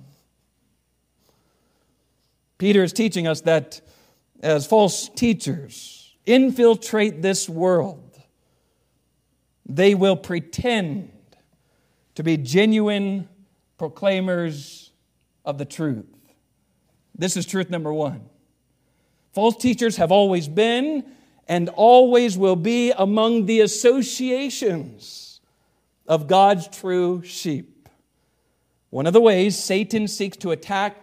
Peter 2.56 2.82
is 2.82 2.94
teaching 2.94 3.26
us 3.26 3.42
that 3.42 3.82
as 4.42 4.66
false 4.66 5.11
teachers 5.11 6.16
infiltrate 6.25 7.20
this 7.20 7.47
world, 7.49 8.18
they 9.66 9.94
will 9.94 10.16
pretend 10.16 11.12
to 12.14 12.23
be 12.23 12.38
genuine 12.38 13.28
proclaimers 13.76 14.92
of 15.44 15.59
the 15.59 15.66
truth. 15.66 16.06
This 17.20 17.36
is 17.36 17.44
truth 17.44 17.68
number 17.68 17.92
one. 17.92 18.22
False 19.34 19.54
teachers 19.54 19.98
have 19.98 20.10
always 20.10 20.48
been 20.48 21.04
and 21.46 21.68
always 21.68 22.38
will 22.38 22.56
be 22.56 22.92
among 22.92 23.44
the 23.44 23.60
associations 23.60 25.42
of 26.06 26.26
God's 26.26 26.66
true 26.66 27.22
sheep. 27.22 27.90
One 28.88 29.06
of 29.06 29.12
the 29.12 29.20
ways 29.20 29.58
Satan 29.58 30.08
seeks 30.08 30.38
to 30.38 30.50
attack 30.50 30.96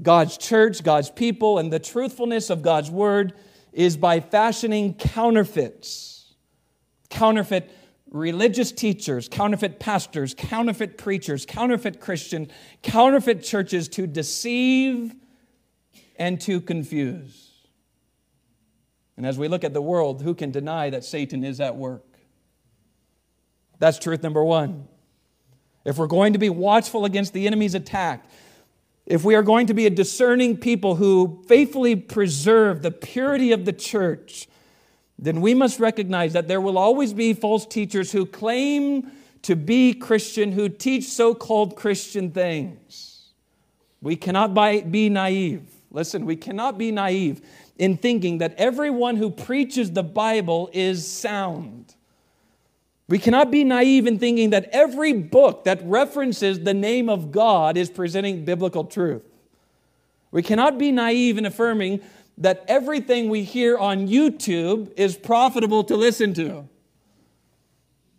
God's 0.00 0.38
church, 0.38 0.82
God's 0.82 1.10
people, 1.10 1.58
and 1.58 1.70
the 1.70 1.78
truthfulness 1.78 2.48
of 2.48 2.62
God's 2.62 2.90
word 2.90 3.34
is 3.74 3.98
by 3.98 4.20
fashioning 4.20 4.94
counterfeits. 4.94 6.32
Counterfeit 7.10 7.70
religious 8.10 8.72
teachers, 8.72 9.28
counterfeit 9.28 9.78
pastors, 9.78 10.34
counterfeit 10.34 10.98
preachers, 10.98 11.44
counterfeit 11.46 12.00
Christians, 12.00 12.50
counterfeit 12.82 13.42
churches 13.42 13.88
to 13.90 14.06
deceive 14.06 15.14
and 16.16 16.40
to 16.42 16.60
confuse. 16.60 17.52
And 19.16 19.26
as 19.26 19.38
we 19.38 19.48
look 19.48 19.64
at 19.64 19.74
the 19.74 19.82
world, 19.82 20.22
who 20.22 20.34
can 20.34 20.50
deny 20.50 20.90
that 20.90 21.04
Satan 21.04 21.44
is 21.44 21.60
at 21.60 21.76
work? 21.76 22.04
That's 23.78 23.98
truth 23.98 24.22
number 24.22 24.44
one. 24.44 24.86
If 25.84 25.98
we're 25.98 26.06
going 26.06 26.34
to 26.34 26.38
be 26.38 26.50
watchful 26.50 27.04
against 27.04 27.32
the 27.32 27.46
enemy's 27.46 27.74
attack, 27.74 28.28
if 29.06 29.24
we 29.24 29.34
are 29.34 29.42
going 29.42 29.66
to 29.68 29.74
be 29.74 29.86
a 29.86 29.90
discerning 29.90 30.56
people 30.56 30.96
who 30.96 31.42
faithfully 31.48 31.96
preserve 31.96 32.82
the 32.82 32.90
purity 32.90 33.52
of 33.52 33.64
the 33.64 33.72
church, 33.72 34.48
then 35.18 35.40
we 35.40 35.52
must 35.54 35.80
recognize 35.80 36.32
that 36.34 36.46
there 36.46 36.60
will 36.60 36.78
always 36.78 37.12
be 37.12 37.32
false 37.34 37.66
teachers 37.66 38.12
who 38.12 38.24
claim 38.24 39.10
to 39.42 39.56
be 39.56 39.92
Christian, 39.92 40.52
who 40.52 40.68
teach 40.68 41.04
so 41.04 41.34
called 41.34 41.76
Christian 41.76 42.30
things. 42.30 43.32
We 44.00 44.14
cannot 44.14 44.54
be 44.90 45.08
naive. 45.08 45.62
Listen, 45.90 46.24
we 46.24 46.36
cannot 46.36 46.78
be 46.78 46.92
naive 46.92 47.40
in 47.78 47.96
thinking 47.96 48.38
that 48.38 48.54
everyone 48.56 49.16
who 49.16 49.30
preaches 49.30 49.92
the 49.92 50.02
Bible 50.02 50.70
is 50.72 51.06
sound. 51.06 51.94
We 53.08 53.18
cannot 53.18 53.50
be 53.50 53.64
naive 53.64 54.06
in 54.06 54.18
thinking 54.18 54.50
that 54.50 54.68
every 54.70 55.14
book 55.14 55.64
that 55.64 55.80
references 55.82 56.60
the 56.60 56.74
name 56.74 57.08
of 57.08 57.32
God 57.32 57.76
is 57.76 57.88
presenting 57.90 58.44
biblical 58.44 58.84
truth. 58.84 59.22
We 60.30 60.42
cannot 60.42 60.78
be 60.78 60.92
naive 60.92 61.38
in 61.38 61.46
affirming 61.46 62.00
that 62.38 62.64
everything 62.68 63.28
we 63.28 63.42
hear 63.42 63.76
on 63.76 64.08
YouTube 64.08 64.92
is 64.96 65.16
profitable 65.16 65.84
to 65.84 65.96
listen 65.96 66.34
to. 66.34 66.68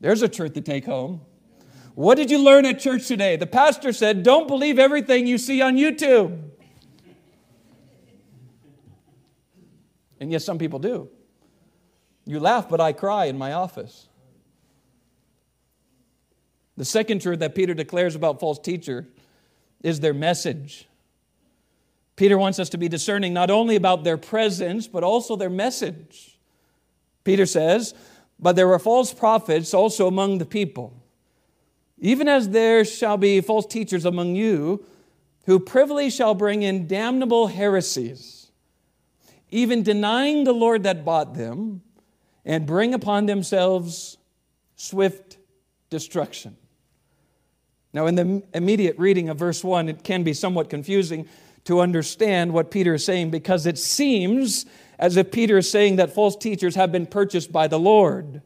There's 0.02 0.22
a 0.22 0.28
truth 0.28 0.54
to 0.54 0.62
take 0.62 0.86
home. 0.86 1.22
What 1.96 2.16
did 2.16 2.30
you 2.30 2.40
learn 2.40 2.66
at 2.66 2.80
church 2.80 3.08
today? 3.08 3.36
The 3.36 3.48
pastor 3.48 3.92
said, 3.92 4.24
Don't 4.24 4.48
believe 4.48 4.78
everything 4.78 5.26
you 5.26 5.38
see 5.38 5.62
on 5.62 5.76
YouTube. 5.76 6.42
And 10.20 10.32
yes, 10.32 10.44
some 10.44 10.58
people 10.58 10.80
do. 10.80 11.10
You 12.26 12.40
laugh, 12.40 12.70
but 12.70 12.82
I 12.82 12.94
cry 12.94 13.26
in 13.26 13.38
my 13.38 13.54
office. 13.54 14.08
The 16.78 16.86
second 16.86 17.22
truth 17.22 17.40
that 17.40 17.56
Peter 17.56 17.74
declares 17.74 18.16
about 18.16 18.40
false 18.40 18.60
teacher 18.60 19.08
is 19.82 20.00
their 20.00 20.14
message. 20.14 20.88
Peter 22.20 22.38
wants 22.38 22.60
us 22.60 22.70
to 22.70 22.78
be 22.78 22.88
discerning 22.88 23.34
not 23.34 23.50
only 23.50 23.76
about 23.76 24.04
their 24.04 24.18
presence, 24.18 24.88
but 24.88 25.04
also 25.04 25.36
their 25.36 25.50
message. 25.50 26.38
Peter 27.24 27.46
says, 27.46 27.96
But 28.40 28.56
there 28.56 28.68
were 28.68 28.78
false 28.78 29.14
prophets 29.14 29.74
also 29.74 30.06
among 30.06 30.38
the 30.38 30.46
people, 30.46 31.02
even 31.98 32.28
as 32.28 32.50
there 32.50 32.86
shall 32.86 33.18
be 33.18 33.42
false 33.42 33.66
teachers 33.66 34.06
among 34.06 34.36
you, 34.36 34.86
who 35.46 35.60
privily 35.60 36.12
shall 36.12 36.36
bring 36.36 36.62
in 36.62 36.86
damnable 36.88 37.48
heresies 37.48 38.40
even 39.52 39.84
denying 39.84 40.44
the 40.44 40.54
Lord 40.54 40.84
that 40.84 41.04
bought 41.04 41.34
them, 41.34 41.82
and 42.46 42.66
bring 42.66 42.94
upon 42.94 43.26
themselves 43.26 44.18
swift 44.76 45.38
destruction. 45.90 46.56
Now, 47.92 48.06
in 48.06 48.16
the 48.16 48.44
immediate 48.54 48.98
reading 49.00 49.30
of 49.30 49.38
verse 49.38 49.64
1, 49.64 49.90
it 49.90 50.04
can 50.04 50.24
be 50.24 50.34
somewhat 50.34 50.70
confusing 50.70 51.28
to 51.66 51.80
understand 51.80 52.54
what 52.54 52.72
Peter 52.72 52.96
is 52.96 53.06
saying 53.06 53.30
because 53.32 53.66
it 53.66 53.78
seems 53.78 54.66
as 54.98 55.18
if 55.18 55.32
Peter 55.32 55.58
is 55.58 55.70
saying 55.70 55.96
that 55.98 56.14
false 56.14 56.36
teachers 56.36 56.76
have 56.76 56.92
been 56.92 57.06
purchased 57.06 57.52
by 57.52 57.68
the 57.68 57.80
Lord 57.80 58.42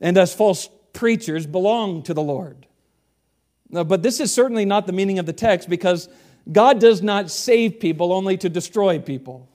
and 0.00 0.16
as 0.16 0.34
false 0.34 0.68
preachers 0.92 1.46
belong 1.46 2.02
to 2.04 2.14
the 2.14 2.22
Lord. 2.22 2.66
But 3.70 4.02
this 4.02 4.20
is 4.20 4.32
certainly 4.32 4.64
not 4.64 4.86
the 4.86 4.92
meaning 4.92 5.18
of 5.18 5.26
the 5.26 5.32
text 5.32 5.68
because 5.68 6.08
God 6.50 6.80
does 6.80 7.02
not 7.02 7.30
save 7.30 7.80
people 7.80 8.12
only 8.12 8.36
to 8.38 8.48
destroy 8.48 8.98
people. 8.98 9.48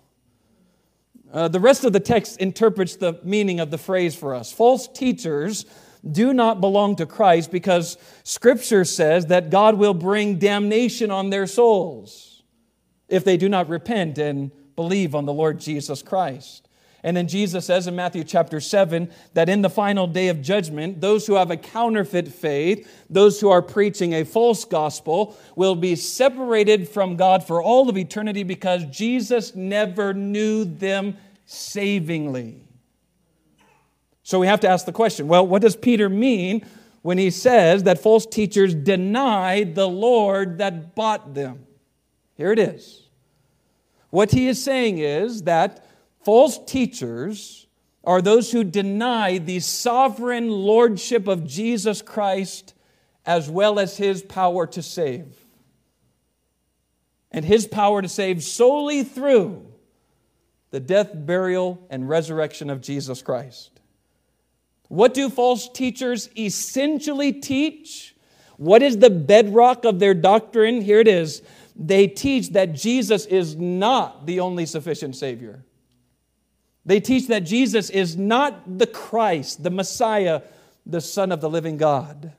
Uh, 1.31 1.47
the 1.47 1.59
rest 1.59 1.83
of 1.83 1.93
the 1.93 1.99
text 1.99 2.37
interprets 2.37 2.95
the 2.95 3.19
meaning 3.23 3.59
of 3.59 3.71
the 3.71 3.77
phrase 3.77 4.13
for 4.15 4.35
us. 4.35 4.51
False 4.51 4.87
teachers 4.87 5.65
do 6.09 6.33
not 6.33 6.61
belong 6.61 6.95
to 6.97 7.07
Christ 7.07 7.49
because 7.49 7.97
Scripture 8.23 8.85
says 8.85 9.27
that 9.27 9.49
God 9.49 9.75
will 9.75 9.95
bring 9.95 10.37
damnation 10.37 11.09
on 11.09 11.31
their 11.31 11.47
souls 11.47 12.32
if 13.07 13.23
they 13.23 13.37
do 13.37 13.49
not 13.49 13.69
repent 13.69 14.17
and 14.17 14.51
believe 14.75 15.13
on 15.15 15.25
the 15.25 15.33
Lord 15.33 15.59
Jesus 15.59 16.01
Christ. 16.01 16.67
And 17.05 17.17
then 17.17 17.27
Jesus 17.27 17.65
says 17.65 17.85
in 17.85 17.97
Matthew 17.97 18.23
chapter 18.23 18.61
7 18.61 19.11
that 19.33 19.49
in 19.49 19.61
the 19.61 19.69
final 19.69 20.07
day 20.07 20.29
of 20.29 20.41
judgment, 20.41 21.01
those 21.01 21.27
who 21.27 21.35
have 21.35 21.51
a 21.51 21.57
counterfeit 21.57 22.29
faith, 22.29 23.05
those 23.09 23.41
who 23.41 23.49
are 23.49 23.61
preaching 23.61 24.13
a 24.13 24.23
false 24.23 24.63
gospel, 24.63 25.37
will 25.57 25.75
be 25.75 25.97
separated 25.97 26.87
from 26.87 27.17
God 27.17 27.45
for 27.45 27.61
all 27.61 27.89
of 27.89 27.97
eternity 27.97 28.43
because 28.43 28.85
Jesus 28.85 29.53
never 29.53 30.13
knew 30.13 30.63
them 30.63 31.17
savingly. 31.45 32.63
So 34.23 34.39
we 34.39 34.47
have 34.47 34.61
to 34.61 34.69
ask 34.69 34.85
the 34.85 34.93
question 34.93 35.27
well, 35.27 35.45
what 35.45 35.61
does 35.61 35.75
Peter 35.75 36.07
mean 36.07 36.65
when 37.01 37.17
he 37.17 37.29
says 37.29 37.83
that 37.83 37.99
false 37.99 38.25
teachers 38.25 38.73
denied 38.73 39.75
the 39.75 39.89
Lord 39.89 40.59
that 40.59 40.95
bought 40.95 41.33
them? 41.33 41.65
Here 42.43 42.51
it 42.51 42.59
is. 42.59 43.03
What 44.09 44.31
he 44.31 44.49
is 44.49 44.61
saying 44.61 44.97
is 44.97 45.43
that 45.43 45.85
False 46.23 46.57
teachers 46.65 47.67
are 48.03 48.21
those 48.21 48.51
who 48.51 48.63
deny 48.63 49.37
the 49.37 49.59
sovereign 49.59 50.49
lordship 50.49 51.27
of 51.27 51.45
Jesus 51.45 52.01
Christ 52.01 52.73
as 53.25 53.49
well 53.49 53.79
as 53.79 53.97
his 53.97 54.23
power 54.23 54.65
to 54.67 54.81
save. 54.81 55.37
And 57.31 57.43
his 57.43 57.67
power 57.67 58.01
to 58.01 58.09
save 58.09 58.43
solely 58.43 59.03
through 59.03 59.65
the 60.71 60.79
death, 60.79 61.11
burial, 61.13 61.85
and 61.89 62.07
resurrection 62.07 62.69
of 62.69 62.81
Jesus 62.81 63.21
Christ. 63.21 63.71
What 64.87 65.13
do 65.13 65.29
false 65.29 65.69
teachers 65.69 66.29
essentially 66.37 67.31
teach? 67.31 68.15
What 68.57 68.83
is 68.83 68.97
the 68.97 69.09
bedrock 69.09 69.85
of 69.85 69.99
their 69.99 70.13
doctrine? 70.13 70.81
Here 70.81 70.99
it 70.99 71.07
is. 71.07 71.41
They 71.75 72.07
teach 72.07 72.49
that 72.49 72.73
Jesus 72.73 73.25
is 73.25 73.55
not 73.55 74.25
the 74.25 74.39
only 74.39 74.65
sufficient 74.65 75.15
Savior. 75.15 75.63
They 76.85 76.99
teach 76.99 77.27
that 77.27 77.41
Jesus 77.41 77.89
is 77.89 78.17
not 78.17 78.77
the 78.77 78.87
Christ, 78.87 79.63
the 79.63 79.69
Messiah, 79.69 80.41
the 80.85 81.01
Son 81.01 81.31
of 81.31 81.41
the 81.41 81.49
living 81.49 81.77
God. 81.77 82.33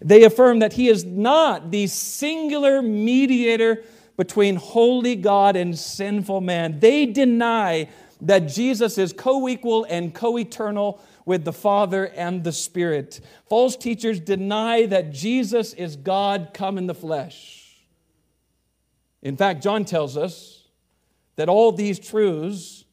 They 0.00 0.24
affirm 0.24 0.60
that 0.60 0.72
he 0.72 0.88
is 0.88 1.04
not 1.04 1.70
the 1.70 1.86
singular 1.86 2.80
mediator 2.80 3.84
between 4.16 4.56
holy 4.56 5.16
God 5.16 5.56
and 5.56 5.78
sinful 5.78 6.40
man. 6.40 6.80
They 6.80 7.06
deny 7.06 7.88
that 8.22 8.40
Jesus 8.40 8.98
is 8.98 9.12
co 9.12 9.48
equal 9.48 9.84
and 9.84 10.14
co 10.14 10.38
eternal 10.38 11.00
with 11.24 11.44
the 11.44 11.52
Father 11.52 12.06
and 12.06 12.42
the 12.42 12.52
Spirit. 12.52 13.20
False 13.48 13.76
teachers 13.76 14.20
deny 14.20 14.86
that 14.86 15.12
Jesus 15.12 15.72
is 15.74 15.96
God 15.96 16.50
come 16.54 16.78
in 16.78 16.86
the 16.86 16.94
flesh. 16.94 17.61
In 19.22 19.36
fact, 19.36 19.62
John 19.62 19.84
tells 19.84 20.16
us 20.16 20.64
that 21.36 21.48
all 21.48 21.72
these 21.72 21.98
truths 21.98 22.84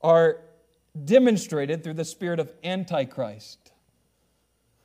are 0.00 0.40
demonstrated 1.04 1.84
through 1.84 1.94
the 1.94 2.04
spirit 2.04 2.40
of 2.40 2.52
Antichrist. 2.64 3.72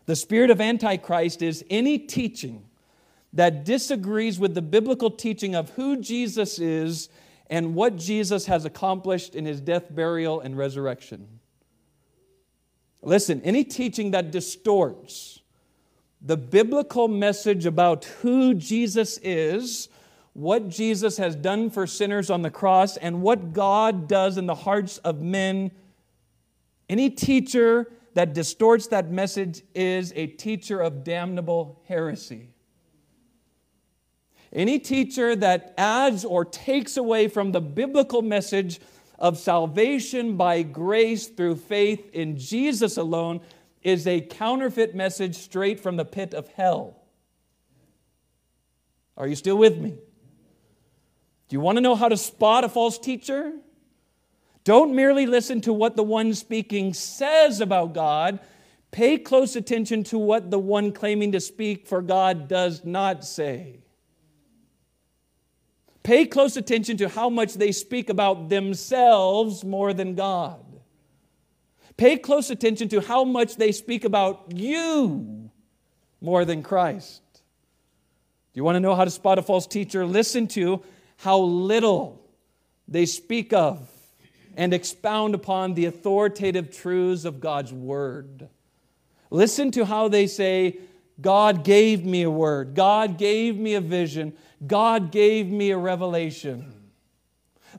The 0.05 0.15
spirit 0.15 0.49
of 0.49 0.61
Antichrist 0.61 1.41
is 1.41 1.65
any 1.69 1.97
teaching 1.97 2.65
that 3.33 3.65
disagrees 3.65 4.39
with 4.39 4.53
the 4.53 4.61
biblical 4.61 5.09
teaching 5.09 5.55
of 5.55 5.71
who 5.71 5.97
Jesus 5.97 6.59
is 6.59 7.09
and 7.49 7.73
what 7.73 7.95
Jesus 7.95 8.45
has 8.45 8.65
accomplished 8.65 9.33
in 9.35 9.45
his 9.45 9.59
death, 9.59 9.93
burial, 9.93 10.39
and 10.39 10.57
resurrection. 10.57 11.39
Listen, 13.01 13.41
any 13.43 13.63
teaching 13.63 14.11
that 14.11 14.31
distorts 14.31 15.41
the 16.21 16.37
biblical 16.37 17.07
message 17.07 17.65
about 17.65 18.05
who 18.05 18.53
Jesus 18.53 19.17
is 19.17 19.89
what 20.33 20.67
Jesus 20.67 21.17
has 21.17 21.35
done 21.35 21.69
for 21.69 21.85
sinners 21.85 22.29
on 22.29 22.41
the 22.41 22.49
cross 22.49 22.97
and 22.97 23.21
what 23.21 23.53
God 23.53 24.07
does 24.07 24.37
in 24.37 24.47
the 24.47 24.55
hearts 24.55 24.97
of 24.99 25.21
men. 25.21 25.71
Any 26.89 27.09
teacher 27.09 27.91
that 28.15 28.33
distorts 28.33 28.87
that 28.87 29.11
message 29.11 29.61
is 29.73 30.11
a 30.15 30.27
teacher 30.27 30.79
of 30.79 31.03
damnable 31.03 31.81
heresy. 31.87 32.49
Any 34.51 34.77
teacher 34.77 35.35
that 35.35 35.73
adds 35.77 36.25
or 36.25 36.45
takes 36.45 36.97
away 36.97 37.27
from 37.27 37.51
the 37.51 37.61
biblical 37.61 38.21
message 38.21 38.79
of 39.17 39.37
salvation 39.37 40.37
by 40.37 40.61
grace 40.61 41.27
through 41.27 41.55
faith 41.55 42.09
in 42.13 42.37
Jesus 42.37 42.97
alone 42.97 43.41
is 43.81 44.05
a 44.05 44.21
counterfeit 44.21 44.95
message 44.95 45.35
straight 45.37 45.79
from 45.79 45.97
the 45.97 46.05
pit 46.05 46.33
of 46.33 46.47
hell. 46.49 46.97
Are 49.17 49.27
you 49.27 49.35
still 49.35 49.57
with 49.57 49.77
me? 49.77 49.97
Do 51.49 51.55
you 51.55 51.59
want 51.59 51.77
to 51.77 51.81
know 51.81 51.95
how 51.95 52.09
to 52.09 52.17
spot 52.17 52.63
a 52.63 52.69
false 52.69 52.97
teacher? 52.97 53.53
Don't 54.63 54.95
merely 54.95 55.25
listen 55.25 55.61
to 55.61 55.73
what 55.73 55.95
the 55.95 56.03
one 56.03 56.33
speaking 56.33 56.93
says 56.93 57.59
about 57.59 57.93
God. 57.93 58.39
Pay 58.91 59.17
close 59.17 59.55
attention 59.55 60.03
to 60.05 60.17
what 60.17 60.51
the 60.51 60.59
one 60.59 60.91
claiming 60.91 61.31
to 61.33 61.39
speak 61.39 61.87
for 61.87 62.01
God 62.01 62.47
does 62.47 62.85
not 62.85 63.25
say. 63.25 63.79
Pay 66.03 66.25
close 66.25 66.57
attention 66.57 66.97
to 66.97 67.09
how 67.09 67.29
much 67.29 67.55
they 67.55 67.71
speak 67.71 68.09
about 68.09 68.49
themselves 68.49 69.63
more 69.63 69.93
than 69.93 70.15
God. 70.15 70.59
Pay 71.95 72.17
close 72.17 72.49
attention 72.49 72.89
to 72.89 73.01
how 73.01 73.23
much 73.23 73.55
they 73.55 73.71
speak 73.71 74.03
about 74.03 74.51
you 74.53 75.49
more 76.21 76.43
than 76.43 76.61
Christ. 76.63 77.21
Do 77.33 78.59
you 78.59 78.63
want 78.63 78.75
to 78.75 78.79
know 78.79 78.95
how 78.95 79.05
to 79.05 79.11
spot 79.11 79.39
a 79.39 79.41
false 79.41 79.65
teacher? 79.65 80.05
Listen 80.05 80.47
to 80.49 80.83
how 81.17 81.39
little 81.39 82.21
they 82.87 83.05
speak 83.05 83.53
of 83.53 83.89
and 84.55 84.73
expound 84.73 85.35
upon 85.35 85.73
the 85.73 85.85
authoritative 85.85 86.75
truths 86.75 87.25
of 87.25 87.39
God's 87.39 87.73
Word. 87.73 88.49
Listen 89.29 89.71
to 89.71 89.85
how 89.85 90.07
they 90.09 90.27
say, 90.27 90.77
God 91.19 91.63
gave 91.63 92.05
me 92.05 92.23
a 92.23 92.29
word, 92.29 92.75
God 92.75 93.17
gave 93.17 93.57
me 93.57 93.75
a 93.75 93.81
vision, 93.81 94.33
God 94.65 95.11
gave 95.11 95.47
me 95.47 95.71
a 95.71 95.77
revelation. 95.77 96.73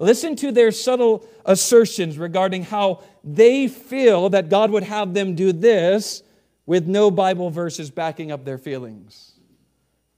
Listen 0.01 0.35
to 0.37 0.51
their 0.51 0.73
subtle 0.73 1.25
assertions 1.44 2.18
regarding 2.18 2.64
how 2.64 3.03
they 3.23 3.68
feel 3.68 4.31
that 4.31 4.49
God 4.49 4.70
would 4.70 4.83
have 4.83 5.14
them 5.14 5.35
do 5.35 5.53
this 5.53 6.23
with 6.66 6.88
no 6.88 7.11
Bible 7.11 7.51
verses 7.51 7.90
backing 7.90 8.33
up 8.33 8.44
their 8.44 8.59
feelings. 8.59 9.35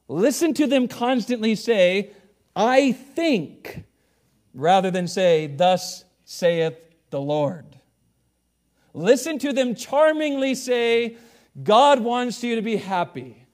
Listen 0.09 0.55
to 0.55 0.67
them 0.67 0.89
constantly 0.89 1.55
say, 1.55 2.11
I 2.57 2.92
think, 2.92 3.85
rather 4.55 4.90
than 4.90 5.07
say, 5.07 5.47
Thus 5.47 6.05
saith 6.25 6.79
the 7.11 7.21
Lord. 7.21 7.79
Listen 8.95 9.38
to 9.40 9.53
them 9.53 9.75
charmingly 9.75 10.55
say, 10.55 11.19
God 11.62 12.01
wants 12.01 12.42
you 12.42 12.57
to 12.57 12.62
be 12.62 12.77
happy. 12.77 13.47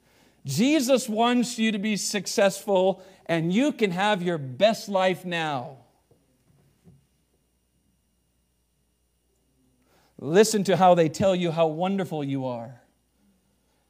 Jesus 0.45 1.09
wants 1.09 1.59
you 1.59 1.73
to 1.73 1.77
be 1.77 1.97
successful, 1.97 3.03
and 3.25 3.53
you 3.53 3.73
can 3.73 3.91
have 3.91 4.21
your 4.21 4.37
best 4.37 4.87
life 4.87 5.25
now. 5.25 5.77
Listen 10.17 10.63
to 10.63 10.77
how 10.77 10.95
they 10.95 11.09
tell 11.09 11.35
you 11.35 11.51
how 11.51 11.67
wonderful 11.67 12.23
you 12.23 12.45
are, 12.45 12.81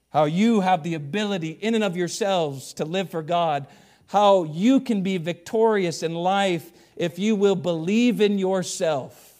how 0.10 0.26
you 0.26 0.62
have 0.62 0.82
the 0.82 0.96
ability 0.96 1.52
in 1.52 1.76
and 1.76 1.84
of 1.84 1.96
yourselves 1.96 2.74
to 2.74 2.86
live 2.86 3.12
for 3.12 3.22
God, 3.22 3.68
how 4.08 4.44
you 4.44 4.80
can 4.80 5.02
be 5.02 5.18
victorious 5.18 6.04
in 6.04 6.14
life 6.14 6.72
if 6.96 7.18
you 7.18 7.36
will 7.36 7.56
believe 7.56 8.22
in 8.22 8.38
yourself. 8.38 9.34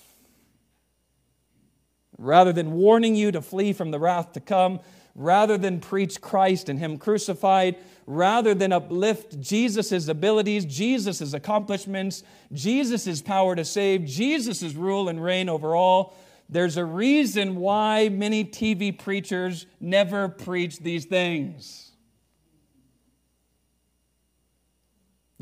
Rather 2.18 2.54
than 2.54 2.72
warning 2.72 3.16
you 3.16 3.32
to 3.32 3.42
flee 3.42 3.74
from 3.74 3.92
the 3.92 4.00
wrath 4.00 4.34
to 4.34 4.40
come, 4.40 4.80
rather 5.16 5.58
than 5.58 5.80
preach 5.80 6.22
Christ 6.22 6.70
and 6.70 6.80
Him 6.80 6.98
crucified, 6.98 7.76
rather 8.06 8.54
than 8.54 8.72
uplift 8.72 9.40
Jesus' 9.40 10.08
abilities, 10.08 10.66
Jesus' 10.66 11.34
accomplishments, 11.34 12.24
Jesus' 12.52 13.22
power 13.22 13.56
to 13.56 13.66
save, 13.66 14.06
Jesus' 14.06 14.74
rule 14.74 15.10
and 15.10 15.24
reign 15.24 15.50
over 15.50 15.76
all, 15.76 16.16
there's 16.50 16.78
a 16.78 16.86
reason 16.86 17.56
why 17.56 18.10
many 18.10 18.44
TV 18.44 18.98
preachers 18.98 19.66
never 19.80 20.28
preach 20.28 20.80
these 20.80 21.06
things. 21.06 21.93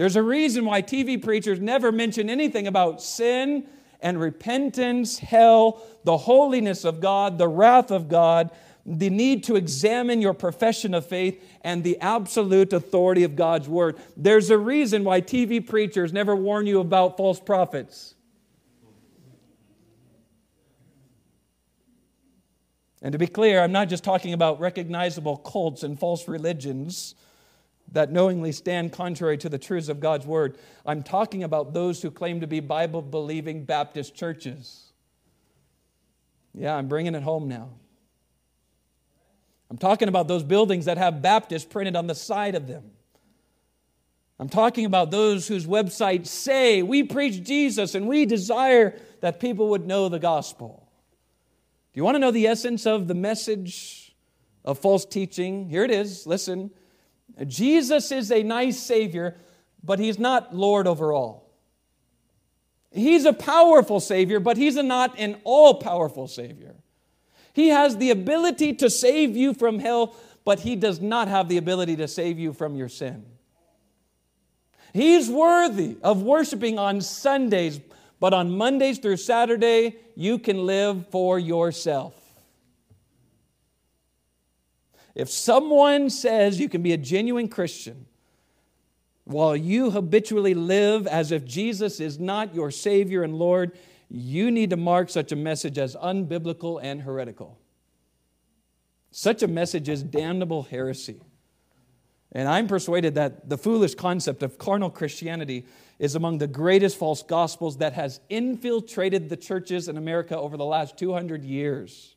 There's 0.01 0.15
a 0.15 0.23
reason 0.23 0.65
why 0.65 0.81
TV 0.81 1.21
preachers 1.21 1.59
never 1.59 1.91
mention 1.91 2.27
anything 2.27 2.65
about 2.65 3.03
sin 3.03 3.67
and 4.01 4.19
repentance, 4.19 5.19
hell, 5.19 5.79
the 6.05 6.17
holiness 6.17 6.85
of 6.85 6.99
God, 6.99 7.37
the 7.37 7.47
wrath 7.47 7.91
of 7.91 8.09
God, 8.09 8.49
the 8.83 9.11
need 9.11 9.43
to 9.43 9.57
examine 9.57 10.19
your 10.19 10.33
profession 10.33 10.95
of 10.95 11.05
faith, 11.05 11.39
and 11.63 11.83
the 11.83 11.99
absolute 11.99 12.73
authority 12.73 13.23
of 13.23 13.35
God's 13.35 13.69
word. 13.69 13.99
There's 14.17 14.49
a 14.49 14.57
reason 14.57 15.03
why 15.03 15.21
TV 15.21 15.63
preachers 15.63 16.11
never 16.11 16.35
warn 16.35 16.65
you 16.65 16.79
about 16.79 17.15
false 17.15 17.39
prophets. 17.39 18.15
And 23.03 23.11
to 23.11 23.19
be 23.19 23.27
clear, 23.27 23.61
I'm 23.61 23.71
not 23.71 23.87
just 23.87 24.03
talking 24.03 24.33
about 24.33 24.59
recognizable 24.59 25.37
cults 25.37 25.83
and 25.83 25.99
false 25.99 26.27
religions 26.27 27.13
that 27.91 28.11
knowingly 28.11 28.51
stand 28.51 28.91
contrary 28.91 29.37
to 29.37 29.49
the 29.49 29.57
truths 29.57 29.89
of 29.89 29.99
God's 29.99 30.25
word. 30.25 30.57
I'm 30.85 31.03
talking 31.03 31.43
about 31.43 31.73
those 31.73 32.01
who 32.01 32.09
claim 32.09 32.41
to 32.41 32.47
be 32.47 32.59
Bible 32.59 33.01
believing 33.01 33.65
Baptist 33.65 34.15
churches. 34.15 34.91
Yeah, 36.53 36.75
I'm 36.75 36.87
bringing 36.87 37.15
it 37.15 37.23
home 37.23 37.47
now. 37.47 37.69
I'm 39.69 39.77
talking 39.77 40.07
about 40.07 40.27
those 40.27 40.43
buildings 40.43 40.85
that 40.85 40.97
have 40.97 41.21
Baptist 41.21 41.69
printed 41.69 41.95
on 41.95 42.07
the 42.07 42.15
side 42.15 42.55
of 42.55 42.67
them. 42.67 42.91
I'm 44.39 44.49
talking 44.49 44.85
about 44.85 45.11
those 45.11 45.47
whose 45.47 45.67
websites 45.67 46.27
say, 46.27 46.81
We 46.81 47.03
preach 47.03 47.43
Jesus 47.43 47.93
and 47.93 48.07
we 48.07 48.25
desire 48.25 48.99
that 49.21 49.39
people 49.39 49.69
would 49.69 49.85
know 49.85 50.09
the 50.09 50.19
gospel. 50.19 50.89
Do 51.93 51.99
you 51.99 52.03
want 52.03 52.15
to 52.15 52.19
know 52.19 52.31
the 52.31 52.47
essence 52.47 52.85
of 52.85 53.07
the 53.07 53.13
message 53.13 54.15
of 54.65 54.79
false 54.79 55.05
teaching? 55.05 55.69
Here 55.69 55.83
it 55.83 55.91
is. 55.91 56.25
Listen. 56.25 56.71
Jesus 57.47 58.11
is 58.11 58.31
a 58.31 58.43
nice 58.43 58.79
Savior, 58.79 59.37
but 59.83 59.99
He's 59.99 60.19
not 60.19 60.55
Lord 60.55 60.87
over 60.87 61.13
all. 61.13 61.49
He's 62.91 63.25
a 63.25 63.33
powerful 63.33 63.99
Savior, 63.99 64.39
but 64.39 64.57
He's 64.57 64.75
not 64.75 65.17
an 65.17 65.39
all 65.43 65.75
powerful 65.75 66.27
Savior. 66.27 66.75
He 67.53 67.69
has 67.69 67.97
the 67.97 68.11
ability 68.11 68.73
to 68.75 68.89
save 68.89 69.35
you 69.35 69.53
from 69.53 69.79
hell, 69.79 70.15
but 70.45 70.59
He 70.59 70.75
does 70.75 70.99
not 70.99 71.27
have 71.27 71.49
the 71.49 71.57
ability 71.57 71.95
to 71.97 72.07
save 72.07 72.37
you 72.37 72.53
from 72.53 72.75
your 72.75 72.89
sin. 72.89 73.25
He's 74.93 75.29
worthy 75.29 75.97
of 76.03 76.21
worshiping 76.21 76.77
on 76.77 77.01
Sundays, 77.01 77.79
but 78.19 78.33
on 78.33 78.57
Mondays 78.57 78.99
through 78.99 79.17
Saturday, 79.17 79.95
you 80.15 80.37
can 80.37 80.65
live 80.65 81.07
for 81.07 81.39
yourself. 81.39 82.20
If 85.15 85.29
someone 85.29 86.09
says 86.09 86.59
you 86.59 86.69
can 86.69 86.81
be 86.81 86.93
a 86.93 86.97
genuine 86.97 87.47
Christian 87.47 88.05
while 89.25 89.55
you 89.55 89.91
habitually 89.91 90.53
live 90.53 91.07
as 91.07 91.31
if 91.31 91.45
Jesus 91.45 91.99
is 91.99 92.19
not 92.19 92.55
your 92.55 92.71
Savior 92.71 93.23
and 93.23 93.35
Lord, 93.35 93.77
you 94.09 94.51
need 94.51 94.69
to 94.71 94.77
mark 94.77 95.09
such 95.09 95.31
a 95.31 95.35
message 95.35 95.77
as 95.77 95.95
unbiblical 95.95 96.79
and 96.81 97.01
heretical. 97.01 97.57
Such 99.11 99.43
a 99.43 99.47
message 99.47 99.89
is 99.89 100.03
damnable 100.03 100.63
heresy. 100.63 101.21
And 102.33 102.47
I'm 102.47 102.67
persuaded 102.67 103.15
that 103.15 103.49
the 103.49 103.57
foolish 103.57 103.95
concept 103.95 104.41
of 104.41 104.57
carnal 104.57 104.89
Christianity 104.89 105.65
is 105.99 106.15
among 106.15 106.37
the 106.37 106.47
greatest 106.47 106.97
false 106.97 107.21
gospels 107.21 107.77
that 107.77 107.93
has 107.93 108.21
infiltrated 108.29 109.27
the 109.27 109.35
churches 109.35 109.89
in 109.89 109.97
America 109.97 110.37
over 110.37 110.55
the 110.55 110.65
last 110.65 110.97
200 110.97 111.43
years. 111.43 112.15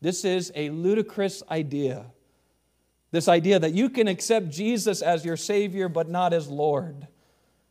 This 0.00 0.24
is 0.24 0.52
a 0.54 0.70
ludicrous 0.70 1.42
idea. 1.50 2.06
This 3.10 3.28
idea 3.28 3.58
that 3.58 3.72
you 3.72 3.90
can 3.90 4.08
accept 4.08 4.50
Jesus 4.50 5.02
as 5.02 5.24
your 5.24 5.36
Savior 5.36 5.88
but 5.88 6.08
not 6.08 6.32
as 6.32 6.48
Lord. 6.48 7.08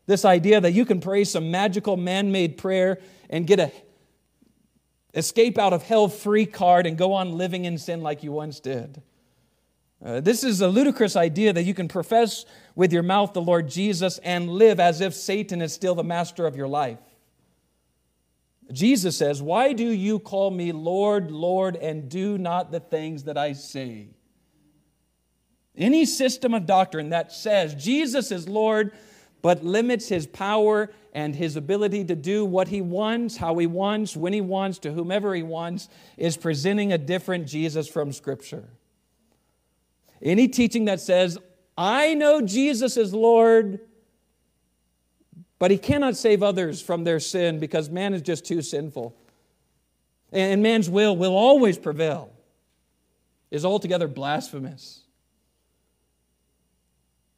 This 0.05 0.25
idea 0.25 0.59
that 0.59 0.71
you 0.71 0.85
can 0.85 0.99
pray 0.99 1.23
some 1.23 1.51
magical 1.51 1.95
man 1.95 2.31
made 2.31 2.57
prayer 2.57 2.99
and 3.29 3.45
get 3.45 3.59
a 3.59 3.71
escape 5.13 5.57
out 5.57 5.73
of 5.73 5.83
hell 5.83 6.07
free 6.07 6.45
card 6.45 6.85
and 6.85 6.97
go 6.97 7.13
on 7.13 7.37
living 7.37 7.65
in 7.65 7.77
sin 7.77 8.01
like 8.01 8.23
you 8.23 8.31
once 8.31 8.59
did. 8.59 9.01
Uh, 10.03 10.21
this 10.21 10.43
is 10.43 10.61
a 10.61 10.67
ludicrous 10.67 11.15
idea 11.15 11.51
that 11.51 11.63
you 11.63 11.73
can 11.73 11.87
profess 11.87 12.45
with 12.75 12.93
your 12.93 13.03
mouth 13.03 13.33
the 13.33 13.41
Lord 13.41 13.67
Jesus 13.67 14.17
and 14.19 14.49
live 14.49 14.79
as 14.79 15.01
if 15.01 15.13
Satan 15.13 15.61
is 15.61 15.73
still 15.73 15.95
the 15.95 16.03
master 16.03 16.45
of 16.45 16.55
your 16.55 16.67
life. 16.67 16.99
Jesus 18.71 19.17
says, 19.17 19.41
Why 19.41 19.73
do 19.73 19.83
you 19.83 20.19
call 20.19 20.51
me 20.51 20.71
Lord, 20.71 21.31
Lord, 21.31 21.75
and 21.75 22.07
do 22.07 22.37
not 22.37 22.71
the 22.71 22.79
things 22.79 23.23
that 23.23 23.37
I 23.37 23.53
say? 23.53 24.09
Any 25.79 26.05
system 26.05 26.53
of 26.53 26.65
doctrine 26.65 27.09
that 27.09 27.31
says 27.31 27.73
Jesus 27.73 28.31
is 28.31 28.47
Lord 28.47 28.91
but 29.41 29.63
limits 29.63 30.09
his 30.09 30.27
power 30.27 30.91
and 31.13 31.33
his 31.33 31.55
ability 31.55 32.03
to 32.05 32.15
do 32.15 32.45
what 32.45 32.67
he 32.67 32.81
wants, 32.81 33.37
how 33.37 33.57
he 33.57 33.67
wants, 33.67 34.15
when 34.15 34.33
he 34.33 34.41
wants, 34.41 34.79
to 34.79 34.91
whomever 34.91 35.33
he 35.33 35.43
wants, 35.43 35.87
is 36.17 36.37
presenting 36.37 36.91
a 36.91 36.97
different 36.97 37.47
Jesus 37.47 37.87
from 37.87 38.11
Scripture. 38.11 38.67
Any 40.21 40.49
teaching 40.49 40.85
that 40.85 40.99
says, 40.99 41.37
I 41.77 42.13
know 42.13 42.41
Jesus 42.41 42.97
is 42.97 43.13
Lord, 43.13 43.79
but 45.57 45.71
he 45.71 45.77
cannot 45.77 46.17
save 46.17 46.43
others 46.43 46.81
from 46.81 47.05
their 47.05 47.21
sin 47.21 47.59
because 47.59 47.89
man 47.89 48.13
is 48.13 48.21
just 48.21 48.45
too 48.45 48.61
sinful, 48.61 49.15
and 50.31 50.61
man's 50.61 50.89
will 50.89 51.15
will 51.15 51.35
always 51.35 51.77
prevail, 51.77 52.31
is 53.49 53.63
altogether 53.63 54.09
blasphemous. 54.09 55.05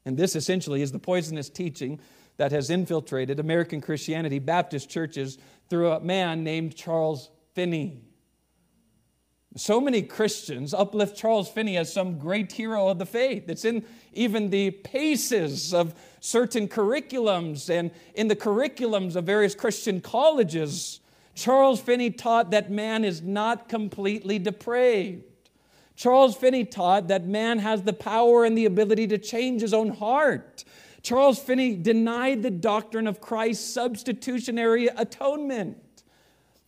And 0.06 0.18
this 0.18 0.36
essentially 0.36 0.82
is 0.82 0.92
the 0.92 1.00
poisonous 1.00 1.50
teaching 1.50 2.00
that 2.38 2.52
has 2.52 2.70
infiltrated 2.70 3.40
American 3.40 3.82
Christianity, 3.82 4.40
Baptist 4.40 4.90
churches, 4.90 5.38
through 5.70 5.92
a 5.92 6.00
man 6.00 6.44
named 6.44 6.76
Charles 6.76 7.30
Finney. 7.54 8.02
So 9.58 9.82
many 9.82 10.02
Christians 10.02 10.74
uplift 10.74 11.18
Charles 11.18 11.50
Finney 11.50 11.76
as 11.78 11.92
some 11.92 12.18
great 12.18 12.54
hero 12.54 12.88
of 12.88 13.00
the 13.00 13.06
faith. 13.06 13.50
It's 13.50 13.66
in 13.66 13.86
even 14.14 14.50
the 14.50 14.72
paces 14.72 15.74
of 15.74 15.94
certain 16.22 16.70
curriculums 16.70 17.70
and 17.70 17.92
in 18.16 18.30
the 18.30 18.36
curriculums 18.36 19.18
of 19.18 19.26
various 19.26 19.54
Christian 19.54 20.00
colleges. 20.00 21.02
Charles 21.36 21.82
Finney 21.82 22.12
taught 22.12 22.52
that 22.52 22.72
man 22.72 23.04
is 23.04 23.22
not 23.22 23.68
completely 23.68 24.40
depraved. 24.40 25.31
Charles 26.02 26.36
Finney 26.36 26.66
taught 26.66 27.10
that 27.10 27.28
man 27.28 27.60
has 27.60 27.84
the 27.84 27.94
power 27.94 28.44
and 28.44 28.58
the 28.58 28.66
ability 28.66 29.06
to 29.06 29.20
change 29.20 29.62
his 29.62 29.72
own 29.72 29.90
heart. 29.90 30.66
Charles 31.04 31.38
Finney 31.38 31.76
denied 31.76 32.42
the 32.42 32.50
doctrine 32.50 33.06
of 33.06 33.22
Christ's 33.22 33.72
substitutionary 33.72 34.88
atonement. 34.88 35.78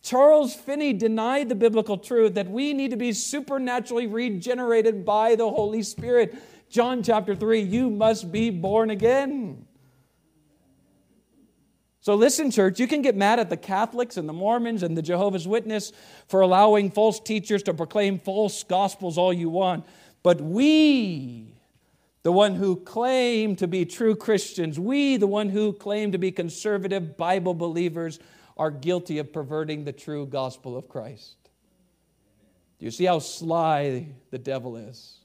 Charles 0.02 0.54
Finney 0.54 0.92
denied 0.92 1.48
the 1.48 1.56
biblical 1.56 1.98
truth 1.98 2.34
that 2.34 2.48
we 2.48 2.72
need 2.72 2.92
to 2.92 2.96
be 2.96 3.12
supernaturally 3.12 4.06
regenerated 4.06 5.04
by 5.04 5.34
the 5.34 5.50
Holy 5.50 5.82
Spirit. 5.82 6.40
John 6.70 7.02
chapter 7.02 7.34
3, 7.34 7.60
you 7.60 7.90
must 7.90 8.30
be 8.30 8.50
born 8.50 8.90
again. 8.90 9.66
So, 12.04 12.16
listen, 12.16 12.50
church, 12.50 12.78
you 12.78 12.86
can 12.86 13.00
get 13.00 13.16
mad 13.16 13.40
at 13.40 13.48
the 13.48 13.56
Catholics 13.56 14.18
and 14.18 14.28
the 14.28 14.34
Mormons 14.34 14.82
and 14.82 14.94
the 14.94 15.00
Jehovah's 15.00 15.48
Witness 15.48 15.90
for 16.28 16.42
allowing 16.42 16.90
false 16.90 17.18
teachers 17.18 17.62
to 17.62 17.72
proclaim 17.72 18.18
false 18.18 18.62
gospels 18.62 19.16
all 19.16 19.32
you 19.32 19.48
want. 19.48 19.86
But 20.22 20.38
we, 20.38 21.56
the 22.22 22.30
one 22.30 22.56
who 22.56 22.76
claim 22.76 23.56
to 23.56 23.66
be 23.66 23.86
true 23.86 24.14
Christians, 24.14 24.78
we, 24.78 25.16
the 25.16 25.26
one 25.26 25.48
who 25.48 25.72
claim 25.72 26.12
to 26.12 26.18
be 26.18 26.30
conservative 26.30 27.16
Bible 27.16 27.54
believers, 27.54 28.18
are 28.58 28.70
guilty 28.70 29.16
of 29.16 29.32
perverting 29.32 29.84
the 29.84 29.92
true 29.92 30.26
gospel 30.26 30.76
of 30.76 30.90
Christ. 30.90 31.36
Do 32.80 32.84
you 32.84 32.90
see 32.90 33.06
how 33.06 33.18
sly 33.18 34.08
the 34.30 34.38
devil 34.38 34.76
is? 34.76 35.23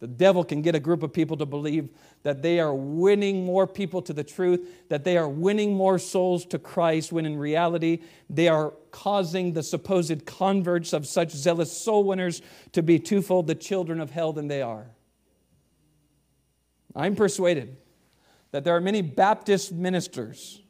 The 0.00 0.06
devil 0.06 0.44
can 0.44 0.62
get 0.62 0.76
a 0.76 0.80
group 0.80 1.02
of 1.02 1.12
people 1.12 1.36
to 1.38 1.46
believe 1.46 1.90
that 2.22 2.40
they 2.40 2.60
are 2.60 2.74
winning 2.74 3.44
more 3.44 3.66
people 3.66 4.00
to 4.02 4.12
the 4.12 4.22
truth, 4.22 4.88
that 4.88 5.02
they 5.02 5.16
are 5.16 5.28
winning 5.28 5.74
more 5.74 5.98
souls 5.98 6.44
to 6.46 6.58
Christ, 6.58 7.10
when 7.10 7.26
in 7.26 7.36
reality, 7.36 8.02
they 8.30 8.46
are 8.46 8.74
causing 8.92 9.52
the 9.52 9.62
supposed 9.62 10.24
converts 10.24 10.92
of 10.92 11.04
such 11.06 11.30
zealous 11.30 11.76
soul 11.76 12.04
winners 12.04 12.42
to 12.72 12.82
be 12.82 13.00
twofold 13.00 13.48
the 13.48 13.56
children 13.56 14.00
of 14.00 14.12
hell 14.12 14.32
than 14.32 14.46
they 14.46 14.62
are. 14.62 14.86
I'm 16.94 17.16
persuaded 17.16 17.76
that 18.52 18.62
there 18.62 18.76
are 18.76 18.80
many 18.80 19.02
Baptist 19.02 19.72
ministers 19.72 20.62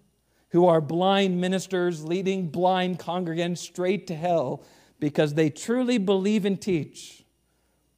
who 0.50 0.66
are 0.66 0.80
blind 0.80 1.38
ministers 1.38 2.02
leading 2.02 2.48
blind 2.48 2.98
congregants 2.98 3.58
straight 3.58 4.06
to 4.06 4.14
hell 4.14 4.62
because 4.98 5.34
they 5.34 5.50
truly 5.50 5.98
believe 5.98 6.46
and 6.46 6.60
teach 6.60 7.17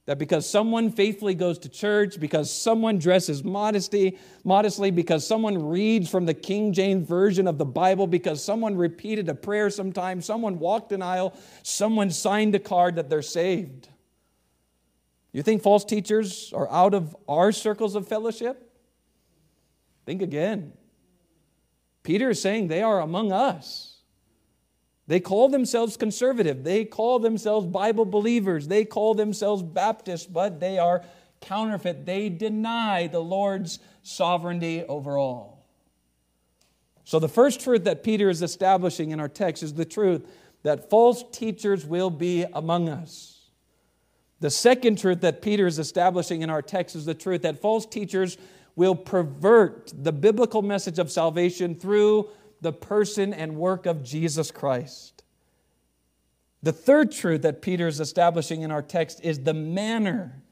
that 0.05 0.17
because 0.17 0.49
someone 0.49 0.91
faithfully 0.91 1.35
goes 1.35 1.59
to 1.59 1.69
church, 1.69 2.19
because 2.19 2.51
someone 2.51 2.97
dresses 2.97 3.43
modesty, 3.43 4.17
modestly, 4.43 4.89
because 4.89 5.25
someone 5.25 5.69
reads 5.69 6.09
from 6.09 6.25
the 6.25 6.33
King 6.33 6.73
James 6.73 7.07
Version 7.07 7.47
of 7.47 7.57
the 7.57 7.65
Bible, 7.65 8.07
because 8.07 8.43
someone 8.43 8.75
repeated 8.75 9.29
a 9.29 9.35
prayer 9.35 9.69
sometime, 9.69 10.21
someone 10.21 10.57
walked 10.57 10.91
an 10.91 11.01
aisle, 11.01 11.37
someone 11.61 12.09
signed 12.09 12.55
a 12.55 12.59
card 12.59 12.95
that 12.95 13.09
they're 13.09 13.21
saved. 13.21 13.89
You 15.31 15.43
think 15.43 15.61
false 15.61 15.85
teachers 15.85 16.51
are 16.53 16.69
out 16.69 16.93
of 16.93 17.15
our 17.27 17.51
circles 17.51 17.95
of 17.95 18.07
fellowship? 18.07 18.69
Think 20.05 20.21
again. 20.21 20.73
Peter 22.03 22.31
is 22.31 22.41
saying 22.41 22.67
they 22.67 22.81
are 22.81 22.99
among 22.99 23.31
us. 23.31 23.90
They 25.07 25.19
call 25.19 25.49
themselves 25.49 25.97
conservative. 25.97 26.63
They 26.63 26.85
call 26.85 27.19
themselves 27.19 27.65
Bible 27.65 28.05
believers. 28.05 28.67
They 28.67 28.85
call 28.85 29.13
themselves 29.13 29.63
Baptists, 29.63 30.25
but 30.25 30.59
they 30.59 30.79
are 30.79 31.03
counterfeit. 31.41 32.05
They 32.05 32.29
deny 32.29 33.07
the 33.07 33.19
Lord's 33.19 33.79
sovereignty 34.03 34.83
over 34.83 35.17
all. 35.17 35.65
So, 37.03 37.19
the 37.19 37.27
first 37.27 37.59
truth 37.59 37.83
that 37.85 38.03
Peter 38.03 38.29
is 38.29 38.41
establishing 38.41 39.11
in 39.11 39.19
our 39.19 39.27
text 39.27 39.63
is 39.63 39.73
the 39.73 39.85
truth 39.85 40.25
that 40.63 40.89
false 40.89 41.23
teachers 41.31 41.85
will 41.85 42.09
be 42.09 42.45
among 42.53 42.87
us. 42.87 43.39
The 44.39 44.49
second 44.49 44.97
truth 44.97 45.21
that 45.21 45.41
Peter 45.41 45.67
is 45.67 45.77
establishing 45.77 46.41
in 46.41 46.49
our 46.49 46.61
text 46.61 46.95
is 46.95 47.05
the 47.05 47.13
truth 47.13 47.41
that 47.41 47.61
false 47.61 47.85
teachers 47.85 48.37
will 48.75 48.95
pervert 48.95 49.91
the 49.95 50.11
biblical 50.11 50.61
message 50.61 50.99
of 50.99 51.11
salvation 51.11 51.75
through 51.75 52.29
the 52.61 52.71
person 52.71 53.33
and 53.33 53.55
work 53.55 53.85
of 53.85 54.03
Jesus 54.03 54.51
Christ. 54.51 55.23
The 56.63 56.71
third 56.71 57.11
truth 57.11 57.41
that 57.41 57.61
Peter 57.61 57.87
is 57.87 57.99
establishing 57.99 58.61
in 58.61 58.71
our 58.71 58.83
text 58.83 59.19
is 59.23 59.39
the 59.39 59.53
manner 59.53 60.43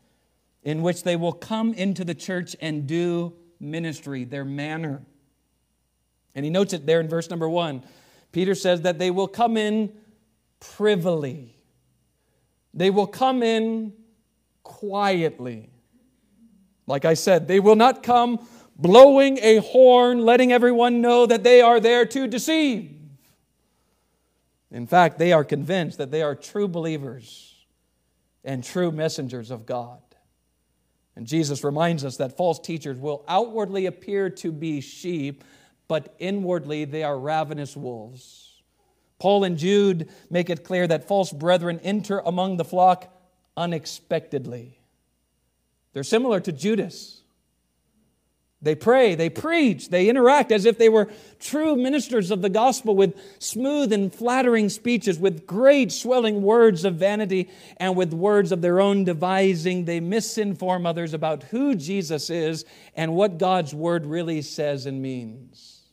in 0.63 0.81
which 0.81 1.03
they 1.03 1.15
will 1.15 1.31
come 1.31 1.73
into 1.73 2.03
the 2.03 2.15
church 2.15 2.55
and 2.59 2.87
do 2.87 3.33
ministry, 3.59 4.23
their 4.23 4.43
manner. 4.43 5.03
And 6.33 6.43
he 6.43 6.49
notes 6.49 6.73
it 6.73 6.85
there 6.85 6.99
in 6.99 7.07
verse 7.07 7.29
number 7.29 7.47
one. 7.47 7.83
Peter 8.31 8.55
says 8.55 8.81
that 8.81 8.99
they 8.99 9.11
will 9.11 9.27
come 9.27 9.55
in 9.57 9.93
privily, 10.59 11.55
they 12.73 12.89
will 12.89 13.07
come 13.07 13.43
in 13.43 13.93
quietly. 14.63 15.69
Like 16.85 17.05
I 17.05 17.13
said, 17.13 17.47
they 17.47 17.59
will 17.59 17.75
not 17.75 18.01
come 18.01 18.47
blowing 18.79 19.37
a 19.41 19.57
horn, 19.57 20.19
letting 20.19 20.51
everyone 20.51 21.01
know 21.01 21.25
that 21.25 21.43
they 21.43 21.61
are 21.61 21.79
there 21.79 22.05
to 22.05 22.27
deceive. 22.27 22.95
In 24.71 24.87
fact, 24.87 25.19
they 25.19 25.33
are 25.33 25.43
convinced 25.43 25.97
that 25.97 26.11
they 26.11 26.21
are 26.21 26.35
true 26.35 26.67
believers 26.67 27.55
and 28.43 28.63
true 28.63 28.91
messengers 28.91 29.51
of 29.51 29.65
God. 29.65 29.99
And 31.15 31.27
Jesus 31.27 31.63
reminds 31.63 32.05
us 32.05 32.17
that 32.17 32.37
false 32.37 32.59
teachers 32.59 32.97
will 32.97 33.25
outwardly 33.27 33.87
appear 33.87 34.29
to 34.29 34.51
be 34.51 34.79
sheep, 34.79 35.43
but 35.89 36.15
inwardly 36.17 36.85
they 36.85 37.03
are 37.03 37.19
ravenous 37.19 37.75
wolves. 37.75 38.61
Paul 39.17 39.43
and 39.43 39.57
Jude 39.57 40.07
make 40.29 40.49
it 40.49 40.63
clear 40.63 40.87
that 40.87 41.07
false 41.07 41.33
brethren 41.33 41.81
enter 41.83 42.19
among 42.19 42.55
the 42.55 42.63
flock 42.63 43.13
unexpectedly. 43.57 44.79
They're 45.91 46.03
similar 46.03 46.39
to 46.39 46.53
Judas. 46.53 47.18
They 48.61 48.75
pray, 48.75 49.15
they 49.15 49.29
preach, 49.29 49.87
they 49.89 50.09
interact 50.09 50.51
as 50.51 50.65
if 50.65 50.77
they 50.77 50.89
were 50.89 51.09
true 51.39 51.77
ministers 51.77 52.29
of 52.29 52.41
the 52.41 52.49
gospel 52.49 52.93
with 52.93 53.15
smooth 53.39 53.93
and 53.93 54.13
flattering 54.13 54.67
speeches, 54.67 55.17
with 55.17 55.47
great 55.47 55.93
swelling 55.93 56.41
words 56.41 56.83
of 56.83 56.95
vanity, 56.95 57.49
and 57.77 57.95
with 57.95 58.13
words 58.13 58.51
of 58.51 58.61
their 58.61 58.81
own 58.81 59.05
devising. 59.05 59.85
They 59.85 60.01
misinform 60.01 60.85
others 60.85 61.13
about 61.13 61.43
who 61.43 61.73
Jesus 61.73 62.29
is 62.29 62.65
and 62.95 63.15
what 63.15 63.37
God's 63.37 63.73
word 63.73 64.05
really 64.05 64.41
says 64.41 64.85
and 64.85 65.01
means. 65.01 65.83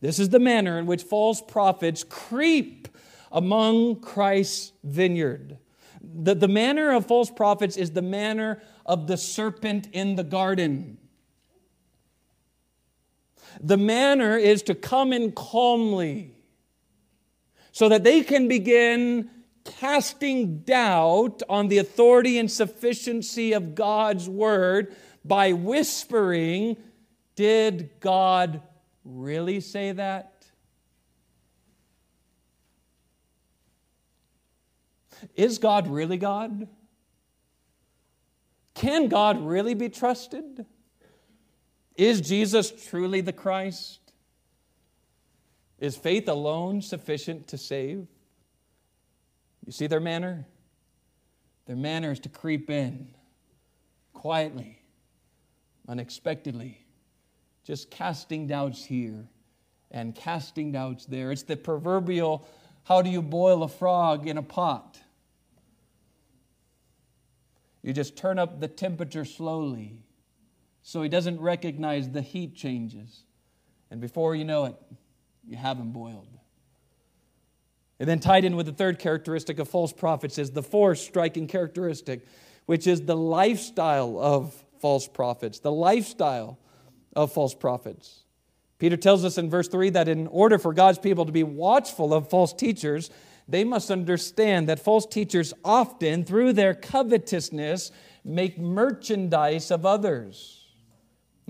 This 0.00 0.20
is 0.20 0.28
the 0.28 0.38
manner 0.38 0.78
in 0.78 0.86
which 0.86 1.02
false 1.02 1.42
prophets 1.42 2.04
creep 2.04 2.86
among 3.32 4.00
Christ's 4.00 4.72
vineyard. 4.84 5.58
The, 6.00 6.36
the 6.36 6.48
manner 6.48 6.92
of 6.92 7.06
false 7.06 7.30
prophets 7.30 7.76
is 7.76 7.90
the 7.90 8.02
manner 8.02 8.62
of 8.86 9.08
the 9.08 9.16
serpent 9.16 9.88
in 9.92 10.14
the 10.14 10.24
garden. 10.24 10.98
The 13.60 13.76
manner 13.76 14.36
is 14.36 14.62
to 14.64 14.74
come 14.74 15.12
in 15.12 15.32
calmly 15.32 16.34
so 17.72 17.88
that 17.88 18.04
they 18.04 18.22
can 18.22 18.48
begin 18.48 19.30
casting 19.64 20.58
doubt 20.58 21.42
on 21.48 21.68
the 21.68 21.78
authority 21.78 22.38
and 22.38 22.50
sufficiency 22.50 23.52
of 23.52 23.74
God's 23.74 24.28
word 24.28 24.94
by 25.24 25.52
whispering, 25.52 26.76
Did 27.36 27.90
God 28.00 28.62
really 29.04 29.60
say 29.60 29.92
that? 29.92 30.46
Is 35.34 35.58
God 35.58 35.86
really 35.88 36.16
God? 36.16 36.68
Can 38.74 39.08
God 39.08 39.40
really 39.44 39.74
be 39.74 39.88
trusted? 39.88 40.66
Is 41.96 42.20
Jesus 42.20 42.70
truly 42.88 43.20
the 43.20 43.32
Christ? 43.32 44.00
Is 45.78 45.96
faith 45.96 46.28
alone 46.28 46.80
sufficient 46.80 47.48
to 47.48 47.58
save? 47.58 48.06
You 49.66 49.72
see 49.72 49.86
their 49.86 50.00
manner? 50.00 50.46
Their 51.66 51.76
manner 51.76 52.12
is 52.12 52.20
to 52.20 52.28
creep 52.28 52.70
in 52.70 53.08
quietly, 54.12 54.80
unexpectedly, 55.88 56.84
just 57.64 57.90
casting 57.90 58.46
doubts 58.46 58.84
here 58.84 59.28
and 59.90 60.14
casting 60.14 60.72
doubts 60.72 61.06
there. 61.06 61.30
It's 61.30 61.42
the 61.42 61.56
proverbial 61.56 62.46
how 62.84 63.02
do 63.02 63.10
you 63.10 63.22
boil 63.22 63.62
a 63.62 63.68
frog 63.68 64.26
in 64.26 64.36
a 64.36 64.42
pot? 64.42 64.98
You 67.82 67.92
just 67.92 68.16
turn 68.16 68.38
up 68.38 68.60
the 68.60 68.68
temperature 68.68 69.24
slowly 69.24 69.98
so 70.82 71.02
he 71.02 71.08
doesn't 71.08 71.40
recognize 71.40 72.10
the 72.10 72.22
heat 72.22 72.54
changes. 72.54 73.22
And 73.90 74.00
before 74.00 74.34
you 74.34 74.44
know 74.44 74.64
it, 74.66 74.76
you 75.46 75.56
have 75.56 75.78
him 75.78 75.92
boiled. 75.92 76.28
And 78.00 78.08
then 78.08 78.18
tied 78.18 78.44
in 78.44 78.56
with 78.56 78.66
the 78.66 78.72
third 78.72 78.98
characteristic 78.98 79.58
of 79.58 79.68
false 79.68 79.92
prophets 79.92 80.38
is 80.38 80.50
the 80.50 80.62
fourth 80.62 80.98
striking 80.98 81.46
characteristic, 81.46 82.26
which 82.66 82.86
is 82.86 83.02
the 83.02 83.16
lifestyle 83.16 84.18
of 84.18 84.54
false 84.80 85.06
prophets. 85.06 85.60
The 85.60 85.70
lifestyle 85.70 86.58
of 87.14 87.32
false 87.32 87.54
prophets. 87.54 88.24
Peter 88.78 88.96
tells 88.96 89.24
us 89.24 89.38
in 89.38 89.48
verse 89.48 89.68
3 89.68 89.90
that 89.90 90.08
in 90.08 90.26
order 90.26 90.58
for 90.58 90.72
God's 90.72 90.98
people 90.98 91.24
to 91.26 91.32
be 91.32 91.44
watchful 91.44 92.12
of 92.12 92.28
false 92.28 92.52
teachers, 92.52 93.10
they 93.46 93.62
must 93.62 93.90
understand 93.90 94.68
that 94.68 94.80
false 94.80 95.06
teachers 95.06 95.54
often, 95.64 96.24
through 96.24 96.54
their 96.54 96.74
covetousness, 96.74 97.92
make 98.24 98.58
merchandise 98.58 99.70
of 99.70 99.86
others. 99.86 100.61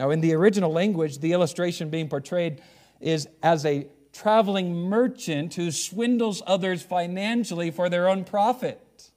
Now, 0.03 0.11
in 0.11 0.21
the 0.21 0.35
original 0.35 0.73
language, 0.73 1.21
the 1.21 1.33
illustration 1.33 1.89
being 1.89 2.09
portrayed 2.09 2.61
is 2.99 3.29
as 3.41 3.65
a 3.65 3.87
traveling 4.13 4.75
merchant 4.75 5.55
who 5.55 5.71
swindles 5.71 6.43
others 6.45 6.83
financially 6.83 7.71
for 7.71 7.89
their 7.89 8.09
own 8.09 8.25
profit. 8.25 9.11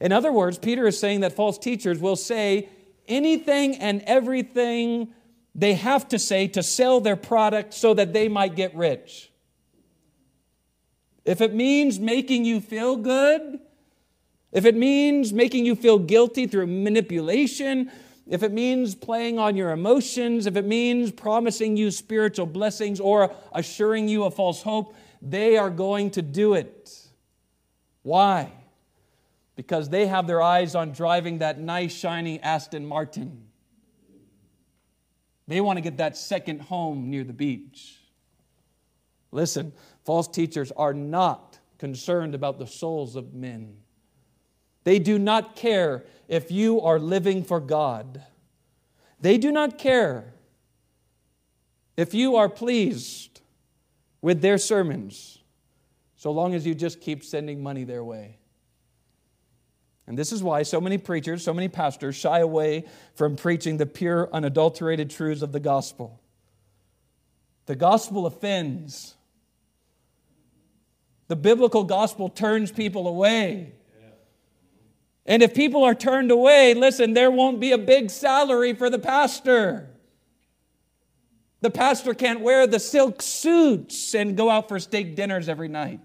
In 0.00 0.10
other 0.10 0.32
words, 0.32 0.58
Peter 0.58 0.88
is 0.88 0.98
saying 0.98 1.20
that 1.20 1.34
false 1.34 1.56
teachers 1.56 2.00
will 2.00 2.16
say 2.16 2.68
anything 3.06 3.76
and 3.76 4.02
everything 4.08 5.14
they 5.54 5.74
have 5.74 6.08
to 6.08 6.18
say 6.18 6.48
to 6.48 6.64
sell 6.64 7.00
their 7.00 7.14
product 7.14 7.72
so 7.72 7.94
that 7.94 8.12
they 8.12 8.26
might 8.26 8.56
get 8.56 8.74
rich. 8.74 9.30
If 11.24 11.40
it 11.40 11.54
means 11.54 12.00
making 12.00 12.44
you 12.44 12.60
feel 12.60 12.96
good, 12.96 13.60
if 14.50 14.64
it 14.64 14.74
means 14.74 15.32
making 15.32 15.64
you 15.64 15.76
feel 15.76 16.00
guilty 16.00 16.48
through 16.48 16.66
manipulation 16.66 17.92
if 18.30 18.44
it 18.44 18.52
means 18.52 18.94
playing 18.94 19.40
on 19.40 19.56
your 19.56 19.72
emotions, 19.72 20.46
if 20.46 20.56
it 20.56 20.64
means 20.64 21.10
promising 21.10 21.76
you 21.76 21.90
spiritual 21.90 22.46
blessings 22.46 23.00
or 23.00 23.34
assuring 23.52 24.08
you 24.08 24.22
a 24.22 24.30
false 24.30 24.62
hope, 24.62 24.94
they 25.20 25.58
are 25.58 25.68
going 25.68 26.12
to 26.12 26.22
do 26.22 26.54
it. 26.54 26.96
Why? 28.02 28.52
Because 29.56 29.88
they 29.88 30.06
have 30.06 30.28
their 30.28 30.40
eyes 30.40 30.76
on 30.76 30.92
driving 30.92 31.38
that 31.38 31.58
nice, 31.58 31.92
shiny 31.92 32.40
Aston 32.40 32.86
Martin. 32.86 33.48
They 35.48 35.60
want 35.60 35.78
to 35.78 35.80
get 35.80 35.96
that 35.96 36.16
second 36.16 36.62
home 36.62 37.10
near 37.10 37.24
the 37.24 37.32
beach. 37.32 37.98
Listen, 39.32 39.72
false 40.04 40.28
teachers 40.28 40.70
are 40.76 40.94
not 40.94 41.58
concerned 41.78 42.36
about 42.36 42.60
the 42.60 42.66
souls 42.68 43.16
of 43.16 43.34
men. 43.34 43.74
They 44.84 44.98
do 44.98 45.18
not 45.18 45.56
care 45.56 46.04
if 46.28 46.50
you 46.50 46.80
are 46.80 46.98
living 46.98 47.44
for 47.44 47.60
God. 47.60 48.22
They 49.20 49.36
do 49.36 49.52
not 49.52 49.78
care 49.78 50.32
if 51.96 52.14
you 52.14 52.36
are 52.36 52.48
pleased 52.48 53.40
with 54.22 54.40
their 54.40 54.58
sermons, 54.58 55.38
so 56.16 56.30
long 56.30 56.54
as 56.54 56.66
you 56.66 56.74
just 56.74 57.00
keep 57.00 57.24
sending 57.24 57.62
money 57.62 57.84
their 57.84 58.04
way. 58.04 58.38
And 60.06 60.18
this 60.18 60.32
is 60.32 60.42
why 60.42 60.62
so 60.62 60.80
many 60.80 60.98
preachers, 60.98 61.44
so 61.44 61.54
many 61.54 61.68
pastors 61.68 62.16
shy 62.16 62.40
away 62.40 62.86
from 63.14 63.36
preaching 63.36 63.76
the 63.76 63.86
pure, 63.86 64.28
unadulterated 64.32 65.10
truths 65.10 65.42
of 65.42 65.52
the 65.52 65.60
gospel. 65.60 66.20
The 67.66 67.76
gospel 67.76 68.26
offends. 68.26 69.14
The 71.28 71.36
biblical 71.36 71.84
gospel 71.84 72.28
turns 72.28 72.72
people 72.72 73.06
away. 73.06 73.74
And 75.30 75.44
if 75.44 75.54
people 75.54 75.84
are 75.84 75.94
turned 75.94 76.32
away, 76.32 76.74
listen, 76.74 77.14
there 77.14 77.30
won't 77.30 77.60
be 77.60 77.70
a 77.70 77.78
big 77.78 78.10
salary 78.10 78.74
for 78.74 78.90
the 78.90 78.98
pastor. 78.98 79.88
The 81.60 81.70
pastor 81.70 82.14
can't 82.14 82.40
wear 82.40 82.66
the 82.66 82.80
silk 82.80 83.22
suits 83.22 84.12
and 84.12 84.36
go 84.36 84.50
out 84.50 84.68
for 84.68 84.80
steak 84.80 85.14
dinners 85.14 85.48
every 85.48 85.68
night. 85.68 86.00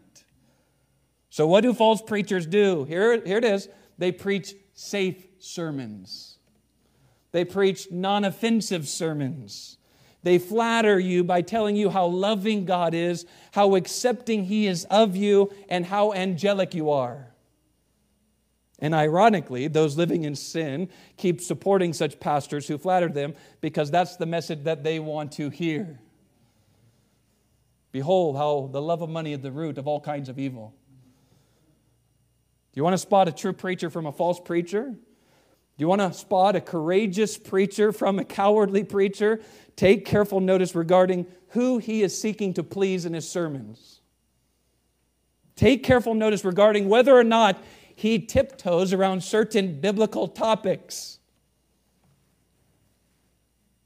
So, 1.32 1.48
what 1.48 1.62
do 1.62 1.74
false 1.74 2.04
preachers 2.04 2.46
do? 2.46 2.84
Here, 2.84 3.20
here 3.26 3.40
it 3.40 3.44
is 3.44 3.68
they 3.98 4.12
preach 4.12 4.54
safe 4.76 5.26
sermons, 5.40 6.38
they 7.32 7.46
preach 7.46 7.92
non 7.92 8.26
offensive 8.26 8.88
sermons. 8.88 9.80
They 10.22 10.40
flatter 10.40 11.00
you 11.00 11.24
by 11.24 11.42
telling 11.42 11.76
you 11.76 11.92
how 11.92 12.08
loving 12.08 12.66
God 12.66 12.96
is, 12.96 13.26
how 13.52 13.76
accepting 13.76 14.46
He 14.46 14.66
is 14.66 14.86
of 14.86 15.16
you, 15.16 15.52
and 15.70 15.86
how 15.86 16.14
angelic 16.14 16.74
you 16.74 16.90
are. 16.90 17.35
And 18.86 18.94
ironically, 18.94 19.68
those 19.68 19.98
living 19.98 20.26
in 20.26 20.36
sin 20.36 20.90
keep 21.18 21.42
supporting 21.42 21.92
such 21.92 22.20
pastors 22.20 22.68
who 22.68 22.78
flatter 22.78 23.10
them 23.10 23.34
because 23.60 23.90
that's 23.90 24.16
the 24.18 24.28
message 24.28 24.66
that 24.66 24.84
they 24.84 25.00
want 25.00 25.32
to 25.32 25.50
hear. 25.50 26.00
Behold, 27.92 28.38
how 28.38 28.70
the 28.72 28.80
love 28.80 29.02
of 29.02 29.10
money 29.10 29.34
is 29.34 29.40
the 29.40 29.52
root 29.52 29.80
of 29.80 29.88
all 29.88 30.00
kinds 30.00 30.30
of 30.30 30.38
evil. 30.38 30.76
Do 32.74 32.80
you 32.80 32.84
want 32.84 32.94
to 32.94 33.00
spot 33.00 33.28
a 33.28 33.32
true 33.32 33.54
preacher 33.54 33.90
from 33.90 34.06
a 34.06 34.12
false 34.12 34.40
preacher? 34.40 34.92
Do 34.92 35.00
you 35.80 35.88
want 35.88 36.02
to 36.02 36.14
spot 36.14 36.56
a 36.56 36.62
courageous 36.62 37.40
preacher 37.40 37.92
from 37.92 38.20
a 38.20 38.24
cowardly 38.24 38.84
preacher? 38.84 39.42
Take 39.76 40.06
careful 40.06 40.42
notice 40.42 40.76
regarding 40.76 41.26
who 41.50 41.80
he 41.80 42.04
is 42.04 42.16
seeking 42.16 42.54
to 42.54 42.62
please 42.62 43.08
in 43.08 43.16
his 43.16 43.28
sermons. 43.28 44.02
Take 45.56 45.84
careful 45.84 46.14
notice 46.14 46.46
regarding 46.46 46.88
whether 46.88 47.18
or 47.18 47.24
not 47.24 47.58
he 47.96 48.20
tiptoes 48.20 48.94
around 48.94 49.24
certain 49.24 49.80
biblical 49.80 50.28
topics. 50.28 51.20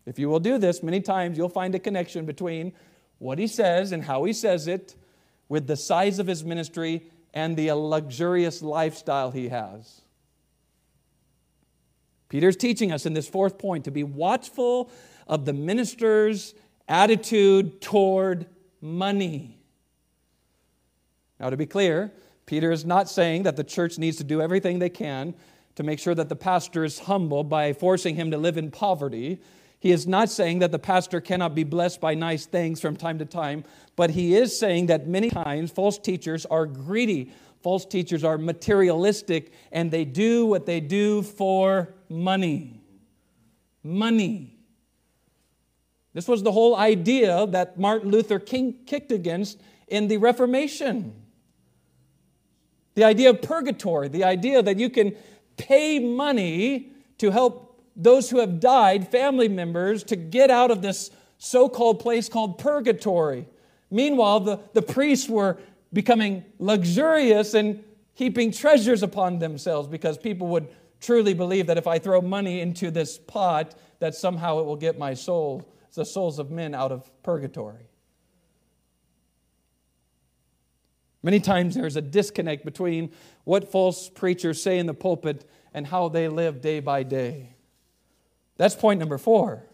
If 0.06 0.18
you 0.18 0.28
will 0.28 0.40
do 0.40 0.58
this, 0.58 0.82
many 0.82 1.00
times 1.00 1.38
you'll 1.38 1.50
find 1.50 1.76
a 1.76 1.80
connection 1.80 2.26
between 2.26 2.74
what 3.20 3.38
he 3.38 3.46
says 3.46 3.92
and 3.92 4.04
how 4.04 4.24
he 4.24 4.34
says 4.34 4.68
it 4.68 4.96
with 5.48 5.68
the 5.68 5.76
size 5.76 6.18
of 6.18 6.26
his 6.26 6.44
ministry 6.44 7.04
and 7.34 7.56
the 7.56 7.72
luxurious 7.72 8.64
lifestyle 8.64 9.30
he 9.30 9.50
has. 9.50 10.02
Peter's 12.30 12.56
teaching 12.56 12.92
us 12.92 13.06
in 13.06 13.14
this 13.14 13.28
fourth 13.28 13.58
point 13.58 13.86
to 13.86 13.92
be 13.92 14.04
watchful 14.04 14.90
of 15.28 15.46
the 15.46 15.54
minister's 15.54 16.56
attitude 16.88 17.82
toward 17.82 18.48
money. 18.82 19.60
Now, 21.40 21.50
to 21.50 21.58
be 21.58 21.66
clear, 21.66 22.12
Peter 22.50 22.72
is 22.72 22.84
not 22.84 23.08
saying 23.08 23.44
that 23.44 23.56
the 23.58 23.64
church 23.64 24.00
needs 24.00 24.18
to 24.18 24.24
do 24.24 24.42
everything 24.42 24.80
they 24.80 24.90
can 24.90 25.36
to 25.76 25.84
make 25.84 26.00
sure 26.00 26.16
that 26.16 26.30
the 26.30 26.36
pastor 26.36 26.84
is 26.84 26.98
humble 26.98 27.44
by 27.44 27.74
forcing 27.74 28.16
him 28.16 28.32
to 28.32 28.40
live 28.40 28.58
in 28.58 28.72
poverty. 28.72 29.40
He 29.80 29.92
is 29.92 30.08
not 30.08 30.32
saying 30.32 30.58
that 30.58 30.72
the 30.72 30.80
pastor 30.80 31.22
cannot 31.22 31.54
be 31.54 31.64
blessed 31.64 32.02
by 32.02 32.16
nice 32.16 32.48
things 32.48 32.82
from 32.82 32.96
time 32.96 33.20
to 33.20 33.26
time, 33.26 33.66
but 33.96 34.10
he 34.10 34.34
is 34.34 34.58
saying 34.58 34.88
that 34.88 35.06
many 35.06 35.30
times 35.30 35.70
false 35.70 36.00
teachers 36.00 36.48
are 36.48 36.66
greedy. 36.66 37.32
False 37.62 37.86
teachers 37.86 38.24
are 38.24 38.40
materialistic 38.40 39.54
and 39.72 39.92
they 39.92 40.04
do 40.04 40.48
what 40.48 40.66
they 40.66 40.80
do 40.80 41.22
for 41.22 41.94
money. 42.10 42.82
Money. 43.84 44.58
This 46.16 46.28
was 46.28 46.42
the 46.42 46.52
whole 46.52 46.76
idea 46.76 47.46
that 47.46 47.78
Martin 47.78 48.10
Luther 48.10 48.40
King 48.40 48.74
kicked 48.88 49.12
against 49.12 49.62
in 49.88 50.08
the 50.08 50.18
Reformation. 50.18 51.14
The 53.00 53.06
idea 53.06 53.30
of 53.30 53.42
purgatory, 53.42 54.10
the 54.10 54.26
idea 54.26 54.62
that 54.62 54.78
you 54.78 54.90
can 54.90 55.16
pay 55.56 56.00
money 56.00 56.92
to 57.20 57.32
help 57.32 57.82
those 57.96 58.30
who 58.30 58.40
have 58.40 58.60
died, 58.60 59.08
family 59.08 59.48
members, 59.48 60.04
to 60.04 60.18
get 60.18 60.52
out 60.52 60.70
of 60.70 60.82
this 60.82 61.10
so 61.38 61.70
called 61.70 62.02
place 62.02 62.28
called 62.28 62.58
purgatory. 62.58 63.48
Meanwhile, 63.90 64.42
the, 64.42 64.60
the 64.74 64.82
priests 64.82 65.30
were 65.30 65.60
becoming 65.94 66.44
luxurious 66.58 67.54
and 67.54 67.86
heaping 68.16 68.52
treasures 68.52 69.02
upon 69.02 69.40
themselves 69.40 69.88
because 69.88 70.18
people 70.18 70.48
would 70.48 70.68
truly 71.00 71.34
believe 71.34 71.68
that 71.68 71.78
if 71.78 71.88
I 71.88 72.00
throw 72.00 72.20
money 72.20 72.60
into 72.60 72.92
this 72.92 73.18
pot, 73.18 73.76
that 74.00 74.14
somehow 74.14 74.60
it 74.60 74.66
will 74.66 74.76
get 74.76 75.00
my 75.00 75.14
soul, 75.14 75.66
the 75.94 76.04
souls 76.04 76.38
of 76.38 76.52
men 76.52 76.76
out 76.76 76.92
of 76.92 77.10
purgatory. 77.24 77.89
Many 81.22 81.40
times 81.40 81.76
there's 81.76 81.96
a 81.96 82.02
disconnect 82.02 82.64
between 82.64 83.12
what 83.44 83.72
false 83.72 84.10
preachers 84.10 84.62
say 84.62 84.80
in 84.80 84.86
the 84.86 84.94
pulpit 84.94 85.50
and 85.74 85.86
how 85.86 86.10
they 86.10 86.28
live 86.28 86.62
day 86.62 86.80
by 86.80 87.04
day. 87.04 87.56
That's 88.58 88.76
point 88.76 89.00
number 89.00 89.18
four. 89.18 89.66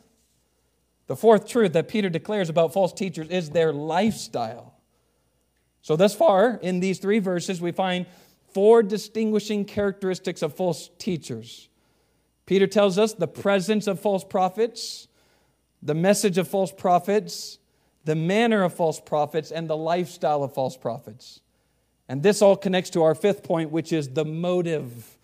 The 1.07 1.15
fourth 1.15 1.47
truth 1.47 1.73
that 1.73 1.87
Peter 1.87 2.09
declares 2.09 2.49
about 2.49 2.73
false 2.73 2.91
teachers 2.91 3.29
is 3.29 3.51
their 3.51 3.71
lifestyle. 3.71 4.73
So, 5.81 5.95
thus 5.95 6.15
far, 6.15 6.59
in 6.63 6.79
these 6.79 6.97
three 6.97 7.19
verses, 7.19 7.61
we 7.61 7.71
find 7.71 8.07
four 8.53 8.81
distinguishing 8.81 9.65
characteristics 9.65 10.41
of 10.41 10.55
false 10.55 10.89
teachers. 10.97 11.69
Peter 12.47 12.65
tells 12.65 12.97
us 12.97 13.13
the 13.13 13.27
presence 13.27 13.85
of 13.85 13.99
false 13.99 14.23
prophets, 14.23 15.07
the 15.83 15.93
message 15.93 16.39
of 16.39 16.47
false 16.47 16.71
prophets, 16.71 17.59
the 18.05 18.15
manner 18.15 18.63
of 18.63 18.73
false 18.73 18.99
prophets, 18.99 19.51
and 19.51 19.67
the 19.67 19.75
lifestyle 19.75 20.43
of 20.43 20.53
false 20.53 20.77
prophets. 20.77 21.41
And 22.07 22.21
this 22.21 22.41
all 22.41 22.55
connects 22.55 22.91
to 22.91 23.03
our 23.03 23.15
fifth 23.15 23.43
point, 23.43 23.71
which 23.71 23.91
is 23.91 24.09
the 24.09 24.25
motive 24.25 25.17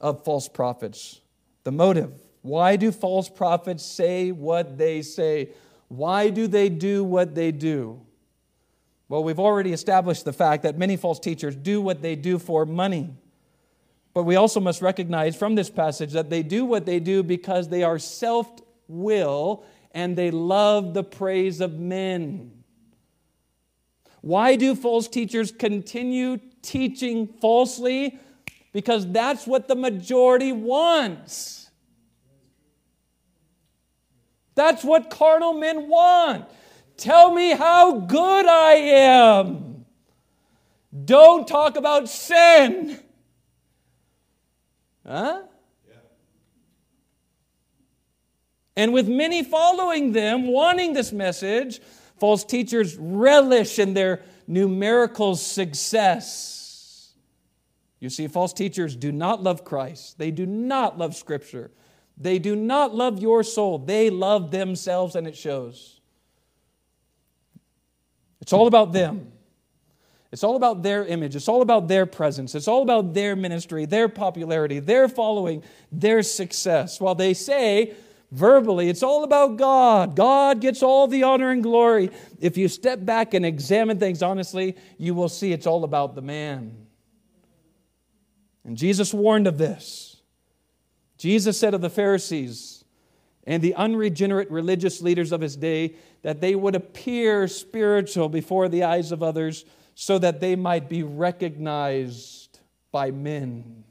of 0.00 0.24
false 0.24 0.48
prophets. 0.48 1.20
The 1.64 1.72
motive. 1.72 2.12
Why 2.42 2.76
do 2.76 2.92
false 2.92 3.28
prophets 3.28 3.84
say 3.84 4.30
what 4.30 4.78
they 4.78 5.02
say? 5.02 5.50
Why 5.88 6.30
do 6.30 6.46
they 6.46 6.68
do 6.68 7.02
what 7.02 7.34
they 7.34 7.50
do? 7.50 8.00
Well, 9.08 9.24
we've 9.24 9.40
already 9.40 9.72
established 9.72 10.24
the 10.24 10.32
fact 10.32 10.62
that 10.62 10.78
many 10.78 10.96
false 10.96 11.18
teachers 11.18 11.56
do 11.56 11.80
what 11.80 12.00
they 12.00 12.14
do 12.14 12.38
for 12.38 12.64
money. 12.64 13.10
But 14.14 14.22
we 14.22 14.36
also 14.36 14.60
must 14.60 14.82
recognize 14.82 15.34
from 15.34 15.56
this 15.56 15.68
passage 15.68 16.12
that 16.12 16.30
they 16.30 16.44
do 16.44 16.64
what 16.64 16.86
they 16.86 17.00
do 17.00 17.24
because 17.24 17.68
they 17.68 17.82
are 17.82 17.98
self 17.98 18.48
will 18.86 19.64
and 19.92 20.16
they 20.16 20.30
love 20.30 20.94
the 20.94 21.04
praise 21.04 21.60
of 21.60 21.78
men. 21.78 22.52
Why 24.20 24.56
do 24.56 24.74
false 24.74 25.08
teachers 25.08 25.50
continue 25.50 26.38
teaching 26.62 27.26
falsely? 27.26 28.18
Because 28.72 29.10
that's 29.10 29.46
what 29.46 29.66
the 29.66 29.74
majority 29.74 30.52
wants. 30.52 31.70
That's 34.54 34.84
what 34.84 35.10
carnal 35.10 35.54
men 35.54 35.88
want. 35.88 36.46
Tell 36.96 37.32
me 37.32 37.52
how 37.52 38.00
good 38.00 38.46
I 38.46 38.72
am. 38.74 39.86
Don't 41.04 41.48
talk 41.48 41.76
about 41.76 42.08
sin. 42.08 43.00
Huh? 45.06 45.42
And 48.80 48.94
with 48.94 49.06
many 49.06 49.42
following 49.42 50.12
them, 50.12 50.46
wanting 50.46 50.94
this 50.94 51.12
message, 51.12 51.82
false 52.16 52.44
teachers 52.44 52.96
relish 52.96 53.78
in 53.78 53.92
their 53.92 54.22
numerical 54.46 55.36
success. 55.36 57.12
You 57.98 58.08
see, 58.08 58.26
false 58.26 58.54
teachers 58.54 58.96
do 58.96 59.12
not 59.12 59.42
love 59.42 59.66
Christ, 59.66 60.16
they 60.16 60.30
do 60.30 60.46
not 60.46 60.96
love 60.96 61.14
Scripture, 61.14 61.70
they 62.16 62.38
do 62.38 62.56
not 62.56 62.94
love 62.94 63.20
your 63.20 63.42
soul. 63.42 63.76
They 63.76 64.08
love 64.08 64.50
themselves, 64.50 65.14
and 65.14 65.26
it 65.26 65.36
shows. 65.36 66.00
It's 68.40 68.54
all 68.54 68.66
about 68.66 68.94
them. 68.94 69.30
It's 70.32 70.42
all 70.42 70.56
about 70.56 70.82
their 70.82 71.04
image. 71.04 71.36
It's 71.36 71.48
all 71.48 71.60
about 71.60 71.86
their 71.86 72.06
presence. 72.06 72.54
It's 72.54 72.68
all 72.68 72.80
about 72.80 73.12
their 73.12 73.36
ministry, 73.36 73.84
their 73.84 74.08
popularity, 74.08 74.78
their 74.78 75.06
following, 75.06 75.62
their 75.92 76.22
success. 76.22 76.98
While 76.98 77.14
they 77.14 77.34
say, 77.34 77.94
verbally. 78.30 78.88
It's 78.88 79.02
all 79.02 79.24
about 79.24 79.56
God. 79.56 80.14
God 80.16 80.60
gets 80.60 80.82
all 80.82 81.06
the 81.06 81.22
honor 81.22 81.50
and 81.50 81.62
glory. 81.62 82.10
If 82.40 82.56
you 82.56 82.68
step 82.68 83.04
back 83.04 83.34
and 83.34 83.44
examine 83.44 83.98
things 83.98 84.22
honestly, 84.22 84.76
you 84.98 85.14
will 85.14 85.28
see 85.28 85.52
it's 85.52 85.66
all 85.66 85.84
about 85.84 86.14
the 86.14 86.22
man. 86.22 86.86
And 88.64 88.76
Jesus 88.76 89.12
warned 89.12 89.46
of 89.46 89.58
this. 89.58 90.16
Jesus 91.18 91.58
said 91.58 91.74
of 91.74 91.80
the 91.80 91.90
Pharisees 91.90 92.84
and 93.44 93.62
the 93.62 93.74
unregenerate 93.74 94.50
religious 94.50 95.02
leaders 95.02 95.32
of 95.32 95.40
his 95.40 95.56
day 95.56 95.96
that 96.22 96.40
they 96.40 96.54
would 96.54 96.74
appear 96.74 97.48
spiritual 97.48 98.28
before 98.28 98.68
the 98.68 98.84
eyes 98.84 99.12
of 99.12 99.22
others 99.22 99.64
so 99.94 100.18
that 100.18 100.40
they 100.40 100.56
might 100.56 100.88
be 100.88 101.02
recognized 101.02 102.60
by 102.92 103.10
men. 103.10 103.84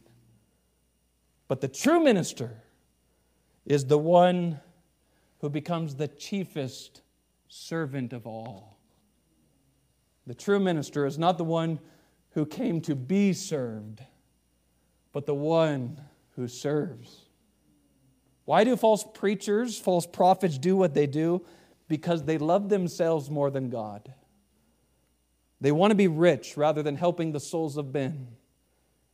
But 1.47 1.61
the 1.61 1.67
true 1.67 1.99
minister, 1.99 2.63
is 3.69 3.85
the 3.85 3.97
one 3.97 4.59
who 5.39 5.49
becomes 5.49 5.95
the 5.95 6.09
chiefest 6.09 7.01
servant 7.47 8.11
of 8.11 8.27
all. 8.27 8.77
The 10.27 10.35
true 10.35 10.59
minister 10.59 11.05
is 11.05 11.17
not 11.17 11.37
the 11.37 11.45
one 11.45 11.79
who 12.31 12.45
came 12.45 12.81
to 12.81 12.95
be 12.95 13.31
served, 13.31 14.03
but 15.13 15.25
the 15.25 15.33
one 15.33 16.01
who 16.35 16.49
serves. 16.49 17.29
Why 18.43 18.65
do 18.65 18.75
false 18.75 19.05
preachers, 19.13 19.79
false 19.79 20.05
prophets 20.05 20.57
do 20.57 20.75
what 20.75 20.93
they 20.93 21.07
do? 21.07 21.45
because 21.89 22.23
they 22.23 22.37
love 22.37 22.69
themselves 22.69 23.29
more 23.29 23.49
than 23.49 23.69
God. 23.69 24.13
They 25.59 25.73
want 25.73 25.91
to 25.91 25.95
be 25.95 26.07
rich 26.07 26.55
rather 26.55 26.81
than 26.81 26.95
helping 26.95 27.33
the 27.33 27.39
souls 27.41 27.75
of 27.75 27.93
men. 27.93 28.29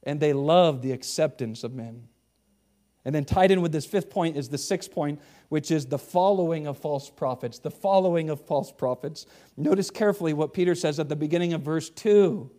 And 0.04 0.20
they 0.20 0.34
love 0.34 0.84
the 0.84 0.92
acceptance 0.92 1.64
of 1.64 1.74
men. 1.74 2.10
And 3.06 3.14
then 3.14 3.24
tied 3.24 3.52
in 3.52 3.62
with 3.62 3.72
this 3.72 3.86
fifth 3.86 4.10
point 4.10 4.36
is 4.36 4.50
the 4.50 4.58
sixth 4.58 4.92
point, 4.92 5.22
which 5.50 5.70
is 5.70 5.86
the 5.86 6.00
following 6.00 6.66
of 6.66 6.78
false 6.80 7.10
prophets. 7.10 7.60
The 7.60 7.70
following 7.72 8.32
of 8.32 8.42
false 8.42 8.72
prophets. 8.72 9.28
Notice 9.56 9.92
carefully 9.92 10.34
what 10.34 10.54
Peter 10.54 10.74
says 10.74 11.00
at 11.00 11.08
the 11.08 11.16
beginning 11.16 11.54
of 11.54 11.62
verse 11.62 11.90
2. 11.92 12.50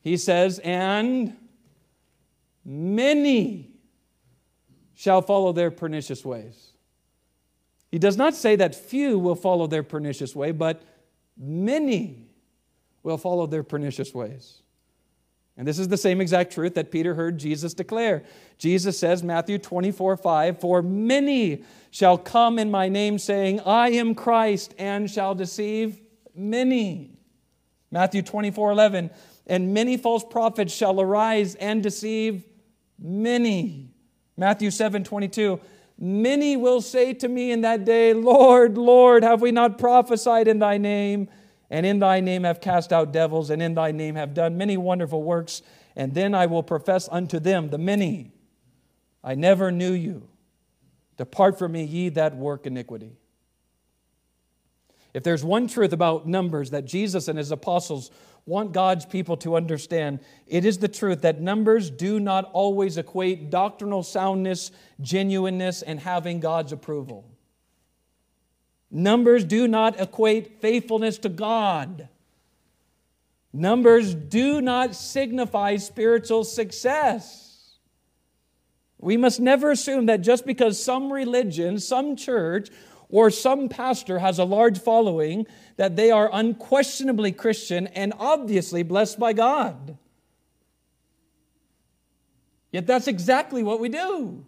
He 0.00 0.16
says, 0.16 0.58
And 0.60 1.36
many 2.64 3.70
shall 4.94 5.20
follow 5.20 5.52
their 5.52 5.70
pernicious 5.70 6.24
ways. 6.24 6.72
He 7.90 7.98
does 7.98 8.16
not 8.16 8.34
say 8.34 8.56
that 8.56 8.74
few 8.74 9.18
will 9.18 9.34
follow 9.34 9.66
their 9.66 9.82
pernicious 9.82 10.34
way, 10.34 10.50
but 10.50 10.82
many 11.36 12.26
will 13.02 13.18
follow 13.18 13.46
their 13.46 13.62
pernicious 13.62 14.14
ways. 14.14 14.62
And 15.58 15.66
this 15.66 15.80
is 15.80 15.88
the 15.88 15.96
same 15.96 16.20
exact 16.20 16.52
truth 16.52 16.74
that 16.74 16.92
Peter 16.92 17.14
heard 17.14 17.36
Jesus 17.36 17.74
declare. 17.74 18.22
Jesus 18.58 18.96
says, 18.96 19.24
Matthew 19.24 19.58
24, 19.58 20.16
5, 20.16 20.60
For 20.60 20.82
many 20.82 21.64
shall 21.90 22.16
come 22.16 22.60
in 22.60 22.70
my 22.70 22.88
name, 22.88 23.18
saying, 23.18 23.60
I 23.66 23.90
am 23.90 24.14
Christ, 24.14 24.72
and 24.78 25.10
shall 25.10 25.34
deceive 25.34 26.00
many. 26.32 27.10
Matthew 27.90 28.22
24, 28.22 28.70
11, 28.70 29.10
And 29.48 29.74
many 29.74 29.96
false 29.96 30.24
prophets 30.24 30.72
shall 30.72 31.00
arise 31.00 31.56
and 31.56 31.82
deceive 31.82 32.44
many. 32.96 33.90
Matthew 34.36 34.70
7, 34.70 35.02
22, 35.02 35.60
Many 36.00 36.56
will 36.56 36.80
say 36.80 37.12
to 37.14 37.26
me 37.26 37.50
in 37.50 37.62
that 37.62 37.84
day, 37.84 38.14
Lord, 38.14 38.78
Lord, 38.78 39.24
have 39.24 39.42
we 39.42 39.50
not 39.50 39.78
prophesied 39.78 40.46
in 40.46 40.60
thy 40.60 40.78
name? 40.78 41.28
And 41.70 41.84
in 41.84 41.98
thy 41.98 42.20
name 42.20 42.44
have 42.44 42.60
cast 42.60 42.92
out 42.92 43.12
devils, 43.12 43.50
and 43.50 43.60
in 43.62 43.74
thy 43.74 43.92
name 43.92 44.14
have 44.14 44.34
done 44.34 44.56
many 44.56 44.76
wonderful 44.76 45.22
works. 45.22 45.62
And 45.96 46.14
then 46.14 46.34
I 46.34 46.46
will 46.46 46.62
profess 46.62 47.08
unto 47.10 47.38
them, 47.38 47.70
the 47.70 47.78
many, 47.78 48.32
I 49.22 49.34
never 49.34 49.70
knew 49.70 49.92
you. 49.92 50.28
Depart 51.16 51.58
from 51.58 51.72
me, 51.72 51.84
ye 51.84 52.08
that 52.10 52.36
work 52.36 52.66
iniquity. 52.66 53.16
If 55.12 55.24
there's 55.24 55.44
one 55.44 55.66
truth 55.66 55.92
about 55.92 56.28
numbers 56.28 56.70
that 56.70 56.84
Jesus 56.84 57.28
and 57.28 57.36
his 57.36 57.50
apostles 57.50 58.10
want 58.46 58.72
God's 58.72 59.04
people 59.04 59.36
to 59.38 59.56
understand, 59.56 60.20
it 60.46 60.64
is 60.64 60.78
the 60.78 60.88
truth 60.88 61.22
that 61.22 61.40
numbers 61.40 61.90
do 61.90 62.20
not 62.20 62.44
always 62.52 62.96
equate 62.96 63.50
doctrinal 63.50 64.02
soundness, 64.02 64.70
genuineness, 65.00 65.82
and 65.82 65.98
having 66.00 66.40
God's 66.40 66.72
approval. 66.72 67.28
Numbers 68.90 69.44
do 69.44 69.68
not 69.68 70.00
equate 70.00 70.60
faithfulness 70.60 71.18
to 71.18 71.28
God. 71.28 72.08
Numbers 73.52 74.14
do 74.14 74.60
not 74.60 74.94
signify 74.94 75.76
spiritual 75.76 76.44
success. 76.44 77.76
We 78.98 79.16
must 79.16 79.40
never 79.40 79.70
assume 79.70 80.06
that 80.06 80.22
just 80.22 80.44
because 80.44 80.82
some 80.82 81.12
religion, 81.12 81.78
some 81.78 82.16
church, 82.16 82.68
or 83.08 83.30
some 83.30 83.68
pastor 83.68 84.18
has 84.18 84.38
a 84.38 84.44
large 84.44 84.78
following, 84.78 85.46
that 85.76 85.96
they 85.96 86.10
are 86.10 86.28
unquestionably 86.32 87.32
Christian 87.32 87.86
and 87.88 88.12
obviously 88.18 88.82
blessed 88.82 89.18
by 89.18 89.32
God. 89.32 89.96
Yet 92.70 92.86
that's 92.86 93.08
exactly 93.08 93.62
what 93.62 93.80
we 93.80 93.88
do. 93.88 94.44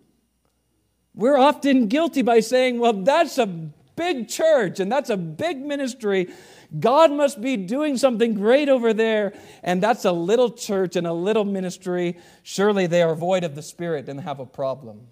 We're 1.14 1.38
often 1.38 1.86
guilty 1.86 2.22
by 2.22 2.40
saying, 2.40 2.78
well, 2.78 2.92
that's 2.92 3.38
a 3.38 3.70
big 3.96 4.28
church 4.28 4.80
and 4.80 4.90
that's 4.90 5.10
a 5.10 5.16
big 5.16 5.58
ministry. 5.58 6.32
God 6.78 7.10
must 7.10 7.40
be 7.40 7.56
doing 7.56 7.96
something 7.96 8.34
great 8.34 8.68
over 8.68 8.92
there. 8.92 9.32
And 9.62 9.82
that's 9.82 10.04
a 10.04 10.12
little 10.12 10.50
church 10.50 10.96
and 10.96 11.06
a 11.06 11.12
little 11.12 11.44
ministry. 11.44 12.18
Surely 12.42 12.86
they 12.86 13.02
are 13.02 13.14
void 13.14 13.44
of 13.44 13.54
the 13.54 13.62
Spirit 13.62 14.08
and 14.08 14.20
have 14.20 14.40
a 14.40 14.46
problem. 14.46 15.08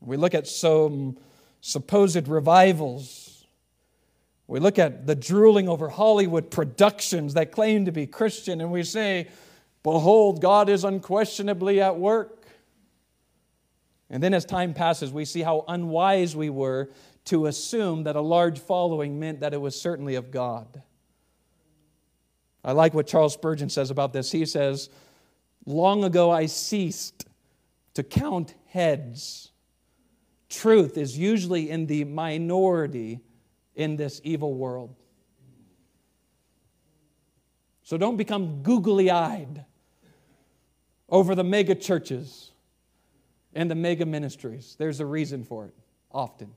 We 0.00 0.16
look 0.16 0.34
at 0.34 0.46
some 0.46 1.16
supposed 1.60 2.28
revivals. 2.28 3.46
We 4.46 4.60
look 4.60 4.78
at 4.78 5.06
the 5.06 5.14
drooling 5.14 5.68
over 5.68 5.88
Hollywood 5.88 6.50
productions 6.50 7.34
that 7.34 7.52
claim 7.52 7.86
to 7.86 7.92
be 7.92 8.06
Christian, 8.06 8.60
and 8.60 8.70
we 8.70 8.82
say, 8.82 9.28
Behold, 9.82 10.42
God 10.42 10.68
is 10.68 10.84
unquestionably 10.84 11.80
at 11.80 11.96
work. 11.96 12.43
And 14.14 14.22
then 14.22 14.32
as 14.32 14.44
time 14.44 14.74
passes, 14.74 15.12
we 15.12 15.24
see 15.24 15.42
how 15.42 15.64
unwise 15.66 16.36
we 16.36 16.48
were 16.48 16.88
to 17.24 17.46
assume 17.46 18.04
that 18.04 18.14
a 18.14 18.20
large 18.20 18.60
following 18.60 19.18
meant 19.18 19.40
that 19.40 19.52
it 19.52 19.60
was 19.60 19.78
certainly 19.78 20.14
of 20.14 20.30
God. 20.30 20.84
I 22.64 22.70
like 22.70 22.94
what 22.94 23.08
Charles 23.08 23.34
Spurgeon 23.34 23.68
says 23.68 23.90
about 23.90 24.12
this. 24.12 24.30
He 24.30 24.46
says, 24.46 24.88
Long 25.66 26.04
ago 26.04 26.30
I 26.30 26.46
ceased 26.46 27.26
to 27.94 28.04
count 28.04 28.54
heads 28.68 29.50
truth 30.48 30.96
is 30.96 31.18
usually 31.18 31.68
in 31.68 31.86
the 31.86 32.04
minority 32.04 33.18
in 33.74 33.96
this 33.96 34.20
evil 34.22 34.54
world. 34.54 34.94
So 37.82 37.96
don't 37.96 38.16
become 38.16 38.62
googly 38.62 39.10
eyed 39.10 39.64
over 41.08 41.34
the 41.34 41.42
mega 41.42 41.74
churches 41.74 42.52
and 43.54 43.70
the 43.70 43.74
mega 43.74 44.06
ministries. 44.06 44.76
There's 44.78 45.00
a 45.00 45.06
reason 45.06 45.44
for 45.44 45.66
it, 45.66 45.74
often. 46.10 46.52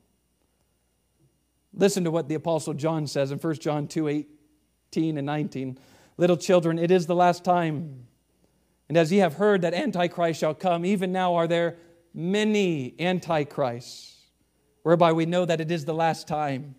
Listen 1.73 2.03
to 2.03 2.11
what 2.11 2.27
the 2.27 2.35
Apostle 2.35 2.73
John 2.73 3.07
says 3.07 3.31
in 3.31 3.37
1 3.37 3.55
John 3.55 3.87
2 3.87 4.07
18 4.07 5.17
and 5.17 5.25
19. 5.25 5.77
Little 6.17 6.37
children, 6.37 6.79
it 6.79 6.89
is 6.89 7.05
the 7.05 7.15
last 7.15 7.43
time. 7.43 8.07
And 8.89 8.97
as 8.97 9.11
ye 9.11 9.19
have 9.19 9.35
heard 9.35 9.61
that 9.61 9.73
Antichrist 9.73 10.39
shall 10.39 10.53
come, 10.53 10.85
even 10.85 11.11
now 11.11 11.35
are 11.35 11.47
there 11.47 11.77
many 12.13 12.95
antichrists, 12.99 14.15
whereby 14.81 15.13
we 15.13 15.25
know 15.25 15.45
that 15.45 15.61
it 15.61 15.69
is 15.69 15.85
the 15.85 15.93
last 15.93 16.27
time. 16.27 16.75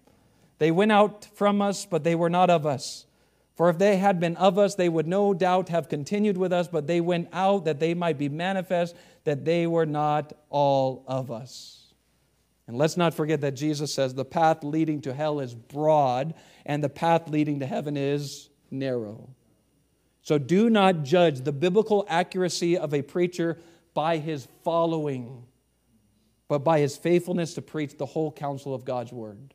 They 0.58 0.72
went 0.72 0.90
out 0.90 1.28
from 1.34 1.62
us, 1.62 1.86
but 1.86 2.02
they 2.02 2.16
were 2.16 2.30
not 2.30 2.50
of 2.50 2.66
us. 2.66 3.06
For 3.54 3.68
if 3.68 3.78
they 3.78 3.96
had 3.96 4.20
been 4.20 4.36
of 4.36 4.58
us, 4.58 4.74
they 4.74 4.88
would 4.88 5.06
no 5.06 5.34
doubt 5.34 5.68
have 5.68 5.88
continued 5.88 6.36
with 6.36 6.52
us, 6.52 6.68
but 6.68 6.86
they 6.86 7.00
went 7.00 7.28
out 7.32 7.64
that 7.64 7.80
they 7.80 7.94
might 7.94 8.18
be 8.18 8.28
manifest 8.28 8.96
that 9.28 9.44
they 9.44 9.66
were 9.66 9.84
not 9.84 10.32
all 10.48 11.04
of 11.06 11.30
us. 11.30 11.92
And 12.66 12.78
let's 12.78 12.96
not 12.96 13.12
forget 13.12 13.42
that 13.42 13.52
Jesus 13.52 13.92
says 13.92 14.14
the 14.14 14.24
path 14.24 14.64
leading 14.64 15.02
to 15.02 15.12
hell 15.12 15.40
is 15.40 15.54
broad, 15.54 16.32
and 16.64 16.82
the 16.82 16.88
path 16.88 17.28
leading 17.28 17.60
to 17.60 17.66
heaven 17.66 17.98
is 17.98 18.48
narrow. 18.70 19.28
So 20.22 20.38
do 20.38 20.70
not 20.70 21.02
judge 21.02 21.42
the 21.42 21.52
biblical 21.52 22.06
accuracy 22.08 22.78
of 22.78 22.94
a 22.94 23.02
preacher 23.02 23.58
by 23.92 24.16
his 24.16 24.48
following, 24.64 25.44
but 26.48 26.60
by 26.60 26.78
his 26.78 26.96
faithfulness 26.96 27.52
to 27.54 27.62
preach 27.62 27.98
the 27.98 28.06
whole 28.06 28.32
counsel 28.32 28.74
of 28.74 28.86
God's 28.86 29.12
word. 29.12 29.52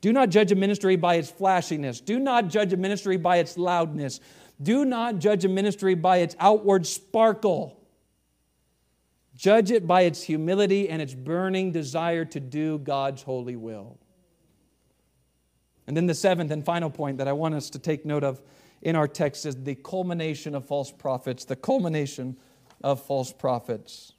Do 0.00 0.12
not 0.12 0.28
judge 0.28 0.52
a 0.52 0.56
ministry 0.56 0.94
by 0.94 1.16
its 1.16 1.30
flashiness. 1.30 2.00
Do 2.00 2.20
not 2.20 2.46
judge 2.46 2.72
a 2.72 2.76
ministry 2.76 3.16
by 3.16 3.38
its 3.38 3.58
loudness. 3.58 4.20
Do 4.62 4.84
not 4.84 5.18
judge 5.18 5.44
a 5.44 5.48
ministry 5.48 5.96
by 5.96 6.18
its 6.18 6.36
outward 6.38 6.86
sparkle. 6.86 7.79
Judge 9.40 9.70
it 9.70 9.86
by 9.86 10.02
its 10.02 10.22
humility 10.22 10.90
and 10.90 11.00
its 11.00 11.14
burning 11.14 11.72
desire 11.72 12.26
to 12.26 12.38
do 12.38 12.76
God's 12.76 13.22
holy 13.22 13.56
will. 13.56 13.96
And 15.86 15.96
then 15.96 16.04
the 16.04 16.14
seventh 16.14 16.50
and 16.50 16.62
final 16.62 16.90
point 16.90 17.16
that 17.16 17.26
I 17.26 17.32
want 17.32 17.54
us 17.54 17.70
to 17.70 17.78
take 17.78 18.04
note 18.04 18.22
of 18.22 18.42
in 18.82 18.96
our 18.96 19.08
text 19.08 19.46
is 19.46 19.56
the 19.56 19.76
culmination 19.76 20.54
of 20.54 20.66
false 20.66 20.92
prophets, 20.92 21.46
the 21.46 21.56
culmination 21.56 22.36
of 22.84 23.02
false 23.02 23.32
prophets. 23.32 24.12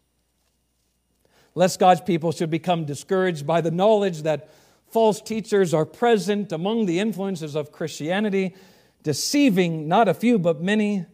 Lest 1.53 1.79
God's 1.79 2.01
people 2.01 2.31
should 2.31 2.49
become 2.49 2.85
discouraged 2.85 3.45
by 3.45 3.61
the 3.61 3.69
knowledge 3.69 4.23
that 4.23 4.49
false 4.89 5.21
teachers 5.21 5.71
are 5.71 5.85
present 5.85 6.51
among 6.51 6.87
the 6.87 6.97
influences 6.97 7.53
of 7.53 7.71
Christianity, 7.71 8.55
deceiving 9.03 9.87
not 9.87 10.07
a 10.07 10.15
few 10.15 10.39
but 10.39 10.63
many. 10.63 11.05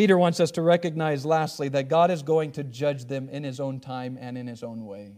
Peter 0.00 0.16
wants 0.16 0.40
us 0.40 0.50
to 0.52 0.62
recognize, 0.62 1.26
lastly, 1.26 1.68
that 1.68 1.90
God 1.90 2.10
is 2.10 2.22
going 2.22 2.52
to 2.52 2.64
judge 2.64 3.04
them 3.04 3.28
in 3.28 3.44
his 3.44 3.60
own 3.60 3.80
time 3.80 4.16
and 4.18 4.38
in 4.38 4.46
his 4.46 4.62
own 4.62 4.86
way. 4.86 5.12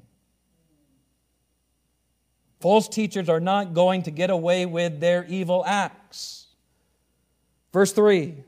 False 2.59 2.89
teachers 2.89 3.29
are 3.29 3.39
not 3.39 3.75
going 3.75 4.03
to 4.03 4.11
get 4.11 4.29
away 4.29 4.67
with 4.67 4.99
their 4.99 5.25
evil 5.27 5.63
acts. 5.65 6.49
Verse 7.73 7.93
3 7.93 8.43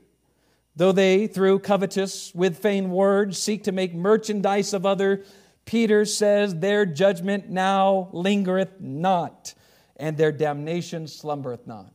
Though 0.75 0.91
they, 0.91 1.27
through 1.27 1.59
covetous, 1.59 2.35
with 2.35 2.61
vain 2.61 2.89
words, 2.91 3.41
seek 3.41 3.63
to 3.63 3.71
make 3.71 3.95
merchandise 3.95 4.73
of 4.73 4.85
other, 4.85 5.23
Peter 5.63 6.03
says, 6.03 6.53
Their 6.55 6.85
judgment 6.85 7.49
now 7.49 8.09
lingereth 8.11 8.81
not, 8.81 9.53
and 9.95 10.17
their 10.17 10.33
damnation 10.33 11.07
slumbereth 11.07 11.65
not. 11.65 11.93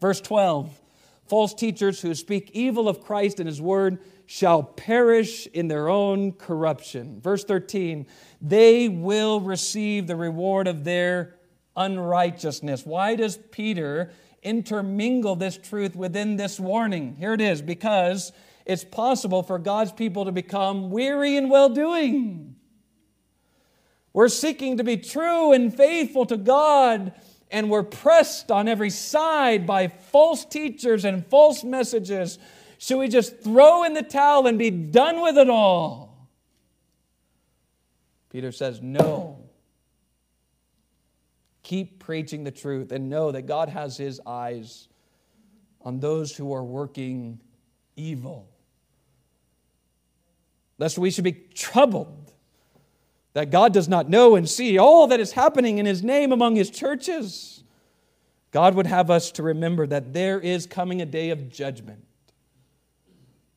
Verse 0.00 0.20
12 0.20 0.80
false 1.26 1.54
teachers 1.54 2.00
who 2.00 2.14
speak 2.14 2.50
evil 2.52 2.88
of 2.88 3.00
Christ 3.00 3.40
and 3.40 3.48
his 3.48 3.60
word 3.60 3.98
shall 4.26 4.62
perish 4.62 5.46
in 5.48 5.68
their 5.68 5.88
own 5.88 6.32
corruption. 6.32 7.20
Verse 7.20 7.44
13, 7.44 8.06
they 8.40 8.88
will 8.88 9.40
receive 9.40 10.06
the 10.06 10.16
reward 10.16 10.66
of 10.66 10.84
their 10.84 11.36
unrighteousness. 11.76 12.86
Why 12.86 13.16
does 13.16 13.36
Peter 13.50 14.12
intermingle 14.42 15.36
this 15.36 15.56
truth 15.56 15.96
within 15.96 16.36
this 16.36 16.58
warning? 16.60 17.16
Here 17.16 17.34
it 17.34 17.40
is 17.40 17.62
because 17.62 18.32
it's 18.64 18.84
possible 18.84 19.42
for 19.42 19.58
God's 19.58 19.92
people 19.92 20.24
to 20.24 20.32
become 20.32 20.90
weary 20.90 21.36
in 21.36 21.48
well 21.48 21.68
doing. 21.68 22.56
We're 24.12 24.28
seeking 24.28 24.76
to 24.76 24.84
be 24.84 24.96
true 24.96 25.52
and 25.52 25.74
faithful 25.74 26.24
to 26.26 26.36
God, 26.36 27.12
and 27.54 27.70
we're 27.70 27.84
pressed 27.84 28.50
on 28.50 28.66
every 28.66 28.90
side 28.90 29.64
by 29.64 29.86
false 29.86 30.44
teachers 30.44 31.04
and 31.04 31.24
false 31.24 31.62
messages. 31.62 32.40
Should 32.78 32.98
we 32.98 33.06
just 33.06 33.38
throw 33.38 33.84
in 33.84 33.94
the 33.94 34.02
towel 34.02 34.48
and 34.48 34.58
be 34.58 34.70
done 34.70 35.22
with 35.22 35.38
it 35.38 35.48
all? 35.48 36.28
Peter 38.30 38.50
says, 38.50 38.82
No. 38.82 39.38
Keep 41.62 42.00
preaching 42.00 42.42
the 42.42 42.50
truth 42.50 42.90
and 42.90 43.08
know 43.08 43.30
that 43.30 43.42
God 43.42 43.68
has 43.68 43.96
his 43.96 44.20
eyes 44.26 44.88
on 45.80 46.00
those 46.00 46.36
who 46.36 46.52
are 46.52 46.64
working 46.64 47.38
evil. 47.94 48.48
Lest 50.76 50.98
we 50.98 51.12
should 51.12 51.22
be 51.22 51.32
troubled 51.54 52.32
that 53.34 53.50
God 53.50 53.72
does 53.74 53.88
not 53.88 54.08
know 54.08 54.36
and 54.36 54.48
see 54.48 54.78
all 54.78 55.08
that 55.08 55.20
is 55.20 55.32
happening 55.32 55.78
in 55.78 55.86
his 55.86 56.02
name 56.02 56.32
among 56.32 56.56
his 56.56 56.70
churches. 56.70 57.62
God 58.50 58.74
would 58.74 58.86
have 58.86 59.10
us 59.10 59.32
to 59.32 59.42
remember 59.42 59.86
that 59.88 60.12
there 60.12 60.40
is 60.40 60.66
coming 60.66 61.02
a 61.02 61.06
day 61.06 61.30
of 61.30 61.50
judgment 61.50 62.04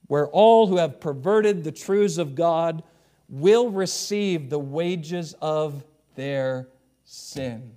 where 0.07 0.27
all 0.27 0.67
who 0.67 0.77
have 0.77 0.99
perverted 0.99 1.63
the 1.63 1.71
truths 1.71 2.17
of 2.17 2.33
God 2.33 2.81
will 3.29 3.69
receive 3.69 4.49
the 4.49 4.59
wages 4.59 5.35
of 5.41 5.83
their 6.15 6.67
sin. 7.03 7.71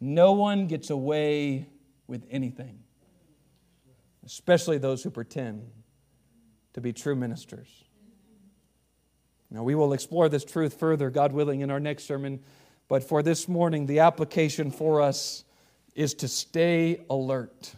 No 0.00 0.32
one 0.32 0.66
gets 0.66 0.90
away 0.90 1.68
with 2.06 2.26
anything, 2.30 2.78
especially 4.24 4.78
those 4.78 5.02
who 5.02 5.10
pretend 5.10 5.70
to 6.72 6.80
be 6.80 6.92
true 6.92 7.14
ministers. 7.14 7.84
Now, 9.50 9.62
we 9.62 9.74
will 9.74 9.92
explore 9.92 10.28
this 10.28 10.44
truth 10.44 10.78
further, 10.78 11.10
God 11.10 11.32
willing, 11.32 11.60
in 11.60 11.70
our 11.70 11.80
next 11.80 12.04
sermon. 12.04 12.40
But 12.88 13.02
for 13.02 13.22
this 13.22 13.48
morning, 13.48 13.86
the 13.86 14.00
application 14.00 14.70
for 14.70 15.00
us 15.00 15.44
is 15.94 16.14
to 16.14 16.28
stay 16.28 17.04
alert. 17.08 17.74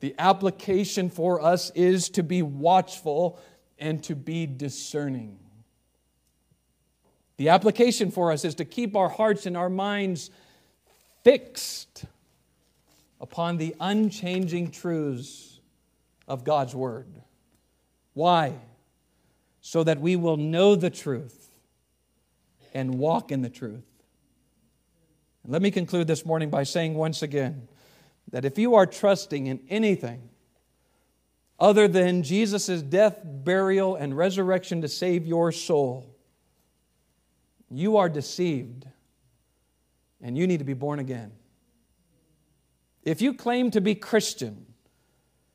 The 0.00 0.14
application 0.18 1.10
for 1.10 1.40
us 1.40 1.70
is 1.70 2.08
to 2.10 2.22
be 2.22 2.42
watchful 2.42 3.38
and 3.78 4.02
to 4.04 4.14
be 4.14 4.46
discerning. 4.46 5.38
The 7.36 7.48
application 7.48 8.10
for 8.10 8.30
us 8.30 8.44
is 8.44 8.54
to 8.56 8.64
keep 8.64 8.94
our 8.96 9.08
hearts 9.08 9.46
and 9.46 9.56
our 9.56 9.70
minds 9.70 10.30
fixed 11.22 12.04
upon 13.20 13.56
the 13.56 13.74
unchanging 13.80 14.70
truths 14.70 15.60
of 16.28 16.44
God's 16.44 16.74
Word. 16.74 17.08
Why? 18.12 18.54
So 19.66 19.82
that 19.82 19.98
we 19.98 20.14
will 20.14 20.36
know 20.36 20.74
the 20.74 20.90
truth 20.90 21.48
and 22.74 22.98
walk 22.98 23.32
in 23.32 23.40
the 23.40 23.48
truth. 23.48 23.86
And 25.42 25.50
let 25.50 25.62
me 25.62 25.70
conclude 25.70 26.06
this 26.06 26.26
morning 26.26 26.50
by 26.50 26.64
saying 26.64 26.92
once 26.92 27.22
again 27.22 27.66
that 28.30 28.44
if 28.44 28.58
you 28.58 28.74
are 28.74 28.84
trusting 28.84 29.46
in 29.46 29.60
anything 29.70 30.28
other 31.58 31.88
than 31.88 32.22
Jesus' 32.22 32.82
death, 32.82 33.20
burial, 33.24 33.96
and 33.96 34.14
resurrection 34.14 34.82
to 34.82 34.88
save 34.88 35.26
your 35.26 35.50
soul, 35.50 36.14
you 37.70 37.96
are 37.96 38.10
deceived 38.10 38.86
and 40.20 40.36
you 40.36 40.46
need 40.46 40.58
to 40.58 40.64
be 40.64 40.74
born 40.74 40.98
again. 40.98 41.32
If 43.02 43.22
you 43.22 43.32
claim 43.32 43.70
to 43.70 43.80
be 43.80 43.94
Christian, 43.94 44.66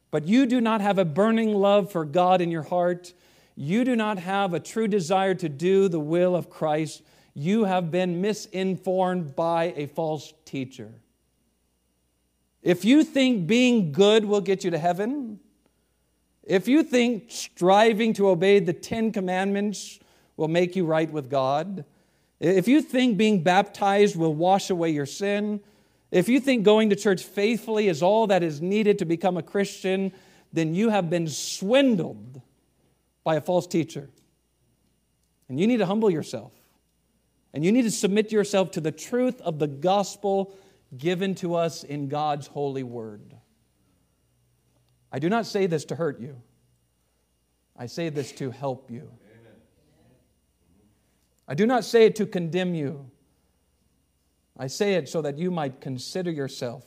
but 0.10 0.28
you 0.28 0.48
do 0.48 0.60
not 0.60 0.82
have 0.82 0.98
a 0.98 1.06
burning 1.06 1.54
love 1.54 1.92
for 1.92 2.06
God 2.06 2.42
in 2.42 2.50
your 2.50 2.64
heart, 2.64 3.14
you 3.62 3.84
do 3.84 3.94
not 3.94 4.20
have 4.20 4.54
a 4.54 4.60
true 4.62 4.88
desire 4.88 5.36
to 5.36 5.50
do 5.50 5.90
the 5.90 6.00
will 6.00 6.34
of 6.34 6.50
Christ, 6.50 7.02
you 7.34 7.66
have 7.66 7.92
been 7.92 8.22
misinformed 8.22 9.36
by 9.36 9.74
a 9.76 9.86
false 9.88 10.34
teacher. 10.46 11.02
If 12.64 12.86
you 12.86 13.04
think 13.04 13.48
being 13.48 13.92
good 13.92 14.24
will 14.24 14.40
get 14.40 14.64
you 14.64 14.72
to 14.72 14.78
heaven, 14.78 15.42
if 16.42 16.70
you 16.70 16.84
think 16.84 17.26
striving 17.28 18.14
to 18.14 18.30
obey 18.30 18.62
the 18.62 18.72
Ten 18.72 19.12
Commandments 19.12 20.00
will 20.38 20.48
make 20.48 20.78
you 20.78 20.86
right 20.86 21.12
with 21.12 21.30
God, 21.30 21.84
if 22.40 22.66
you 22.66 22.82
think 22.82 23.18
being 23.18 23.44
baptized 23.44 24.16
will 24.16 24.34
wash 24.34 24.70
away 24.70 24.92
your 24.92 25.06
sin, 25.06 25.60
if 26.12 26.30
you 26.30 26.40
think 26.40 26.64
going 26.64 26.92
to 26.92 26.96
church 26.96 27.24
faithfully 27.24 27.90
is 27.90 28.02
all 28.02 28.28
that 28.28 28.42
is 28.42 28.62
needed 28.62 29.00
to 29.00 29.06
become 29.06 29.36
a 29.36 29.44
Christian, 29.44 30.14
then 30.54 30.74
you 30.74 30.92
have 30.92 31.10
been 31.10 31.28
swindled 31.28 32.39
by 33.30 33.36
a 33.36 33.42
false 33.42 33.68
teacher. 33.68 34.10
And 35.50 35.60
you 35.60 35.68
need 35.68 35.78
to 35.78 35.86
humble 35.86 36.10
yourself. 36.10 36.52
And 37.54 37.64
you 37.64 37.72
need 37.72 37.84
to 37.84 37.92
submit 37.92 38.32
yourself 38.32 38.72
to 38.72 38.82
the 38.82 38.92
truth 38.92 39.40
of 39.42 39.60
the 39.60 39.68
gospel 39.68 40.52
given 40.98 41.36
to 41.36 41.54
us 41.54 41.84
in 41.84 42.08
God's 42.08 42.48
holy 42.48 42.82
word. 42.82 43.36
I 45.12 45.20
do 45.20 45.30
not 45.30 45.46
say 45.46 45.68
this 45.68 45.86
to 45.86 45.96
hurt 45.96 46.20
you, 46.20 46.42
I 47.78 47.86
say 47.86 48.10
this 48.10 48.32
to 48.32 48.50
help 48.50 48.90
you. 48.90 49.12
I 51.48 51.54
do 51.54 51.68
not 51.68 51.86
say 51.86 52.06
it 52.08 52.16
to 52.16 52.26
condemn 52.26 52.74
you. 52.74 53.12
I 54.58 54.66
say 54.66 54.96
it 54.96 55.08
so 55.08 55.22
that 55.22 55.38
you 55.38 55.52
might 55.52 55.82
consider 55.82 56.32
yourself 56.32 56.84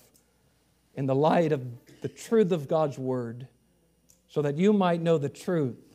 in 0.97 1.07
the 1.07 1.14
light 1.14 1.53
of 1.53 1.64
the 2.01 2.09
truth 2.09 2.51
of 2.51 2.66
God's 2.66 2.99
word, 2.99 3.47
so 4.26 4.43
that 4.43 4.57
you 4.57 4.72
might 4.72 5.01
know 5.01 5.18
the 5.18 5.28
truth, 5.28 5.91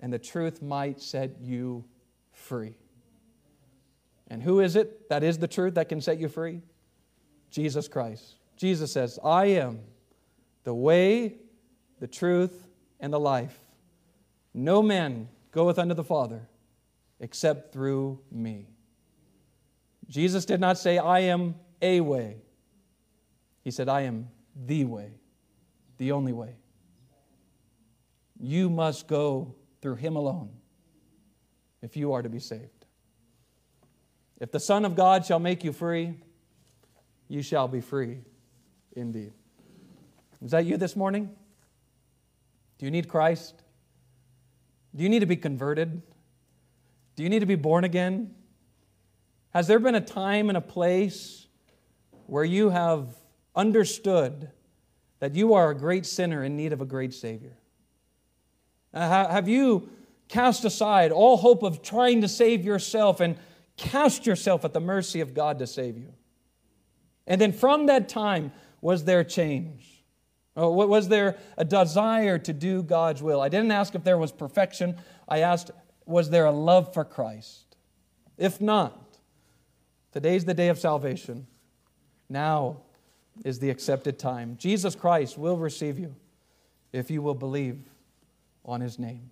and 0.00 0.12
the 0.12 0.18
truth 0.18 0.62
might 0.62 1.00
set 1.00 1.40
you 1.40 1.84
free. 2.32 2.76
And 4.28 4.42
who 4.42 4.60
is 4.60 4.76
it 4.76 5.08
that 5.08 5.22
is 5.22 5.38
the 5.38 5.48
truth 5.48 5.74
that 5.74 5.88
can 5.88 6.00
set 6.00 6.18
you 6.18 6.28
free? 6.28 6.62
Jesus 7.50 7.88
Christ. 7.88 8.36
Jesus 8.56 8.92
says, 8.92 9.18
I 9.24 9.46
am 9.46 9.80
the 10.64 10.74
way, 10.74 11.36
the 11.98 12.06
truth, 12.06 12.68
and 13.00 13.12
the 13.12 13.20
life. 13.20 13.58
No 14.52 14.82
man 14.82 15.28
goeth 15.52 15.78
unto 15.78 15.94
the 15.94 16.04
Father 16.04 16.48
except 17.20 17.72
through 17.72 18.20
me. 18.30 18.66
Jesus 20.08 20.44
did 20.44 20.60
not 20.60 20.78
say, 20.78 20.98
I 20.98 21.20
am 21.20 21.54
a 21.80 22.00
way. 22.00 22.38
He 23.62 23.70
said, 23.70 23.88
I 23.88 24.02
am 24.02 24.28
the 24.66 24.84
way, 24.84 25.12
the 25.98 26.12
only 26.12 26.32
way. 26.32 26.56
You 28.40 28.70
must 28.70 29.08
go 29.08 29.54
through 29.80 29.96
Him 29.96 30.16
alone 30.16 30.50
if 31.82 31.96
you 31.96 32.12
are 32.12 32.22
to 32.22 32.28
be 32.28 32.40
saved. 32.40 32.86
If 34.40 34.52
the 34.52 34.60
Son 34.60 34.84
of 34.84 34.94
God 34.94 35.26
shall 35.26 35.38
make 35.38 35.64
you 35.64 35.72
free, 35.72 36.14
you 37.28 37.42
shall 37.42 37.68
be 37.68 37.80
free 37.80 38.18
indeed. 38.94 39.32
Is 40.44 40.52
that 40.52 40.64
you 40.64 40.76
this 40.76 40.94
morning? 40.94 41.30
Do 42.78 42.84
you 42.84 42.90
need 42.90 43.08
Christ? 43.08 43.62
Do 44.94 45.02
you 45.02 45.08
need 45.08 45.20
to 45.20 45.26
be 45.26 45.36
converted? 45.36 46.02
Do 47.16 47.22
you 47.22 47.28
need 47.28 47.40
to 47.40 47.46
be 47.46 47.56
born 47.56 47.84
again? 47.84 48.34
Has 49.50 49.66
there 49.66 49.78
been 49.78 49.96
a 49.96 50.00
time 50.00 50.48
and 50.48 50.56
a 50.56 50.62
place 50.62 51.46
where 52.26 52.44
you 52.44 52.70
have 52.70 53.16
understood 53.56 54.50
that 55.18 55.34
you 55.34 55.54
are 55.54 55.70
a 55.70 55.74
great 55.74 56.06
sinner 56.06 56.44
in 56.44 56.56
need 56.56 56.72
of 56.72 56.80
a 56.80 56.84
great 56.84 57.12
Savior? 57.12 57.56
Uh, 58.92 59.28
have 59.30 59.48
you 59.48 59.90
cast 60.28 60.64
aside 60.64 61.12
all 61.12 61.36
hope 61.36 61.62
of 61.62 61.82
trying 61.82 62.20
to 62.20 62.28
save 62.28 62.64
yourself 62.64 63.20
and 63.20 63.36
cast 63.76 64.26
yourself 64.26 64.64
at 64.64 64.72
the 64.72 64.80
mercy 64.80 65.20
of 65.20 65.34
God 65.34 65.58
to 65.58 65.66
save 65.66 65.96
you? 65.96 66.12
And 67.26 67.40
then 67.40 67.52
from 67.52 67.86
that 67.86 68.08
time, 68.08 68.52
was 68.80 69.04
there 69.04 69.24
change? 69.24 70.04
Oh, 70.56 70.70
was 70.70 71.08
there 71.08 71.36
a 71.56 71.64
desire 71.64 72.38
to 72.38 72.52
do 72.52 72.82
God's 72.82 73.22
will? 73.22 73.40
I 73.40 73.48
didn't 73.48 73.70
ask 73.70 73.94
if 73.94 74.02
there 74.02 74.18
was 74.18 74.32
perfection. 74.32 74.96
I 75.28 75.40
asked, 75.40 75.70
was 76.04 76.30
there 76.30 76.46
a 76.46 76.52
love 76.52 76.92
for 76.92 77.04
Christ? 77.04 77.76
If 78.36 78.60
not, 78.60 79.18
today's 80.12 80.44
the 80.44 80.54
day 80.54 80.68
of 80.68 80.78
salvation. 80.78 81.46
Now 82.28 82.78
is 83.44 83.58
the 83.58 83.70
accepted 83.70 84.18
time. 84.18 84.56
Jesus 84.58 84.94
Christ 84.96 85.38
will 85.38 85.56
receive 85.56 85.98
you 85.98 86.16
if 86.92 87.10
you 87.10 87.22
will 87.22 87.34
believe 87.34 87.78
on 88.68 88.80
his 88.80 88.98
name. 88.98 89.30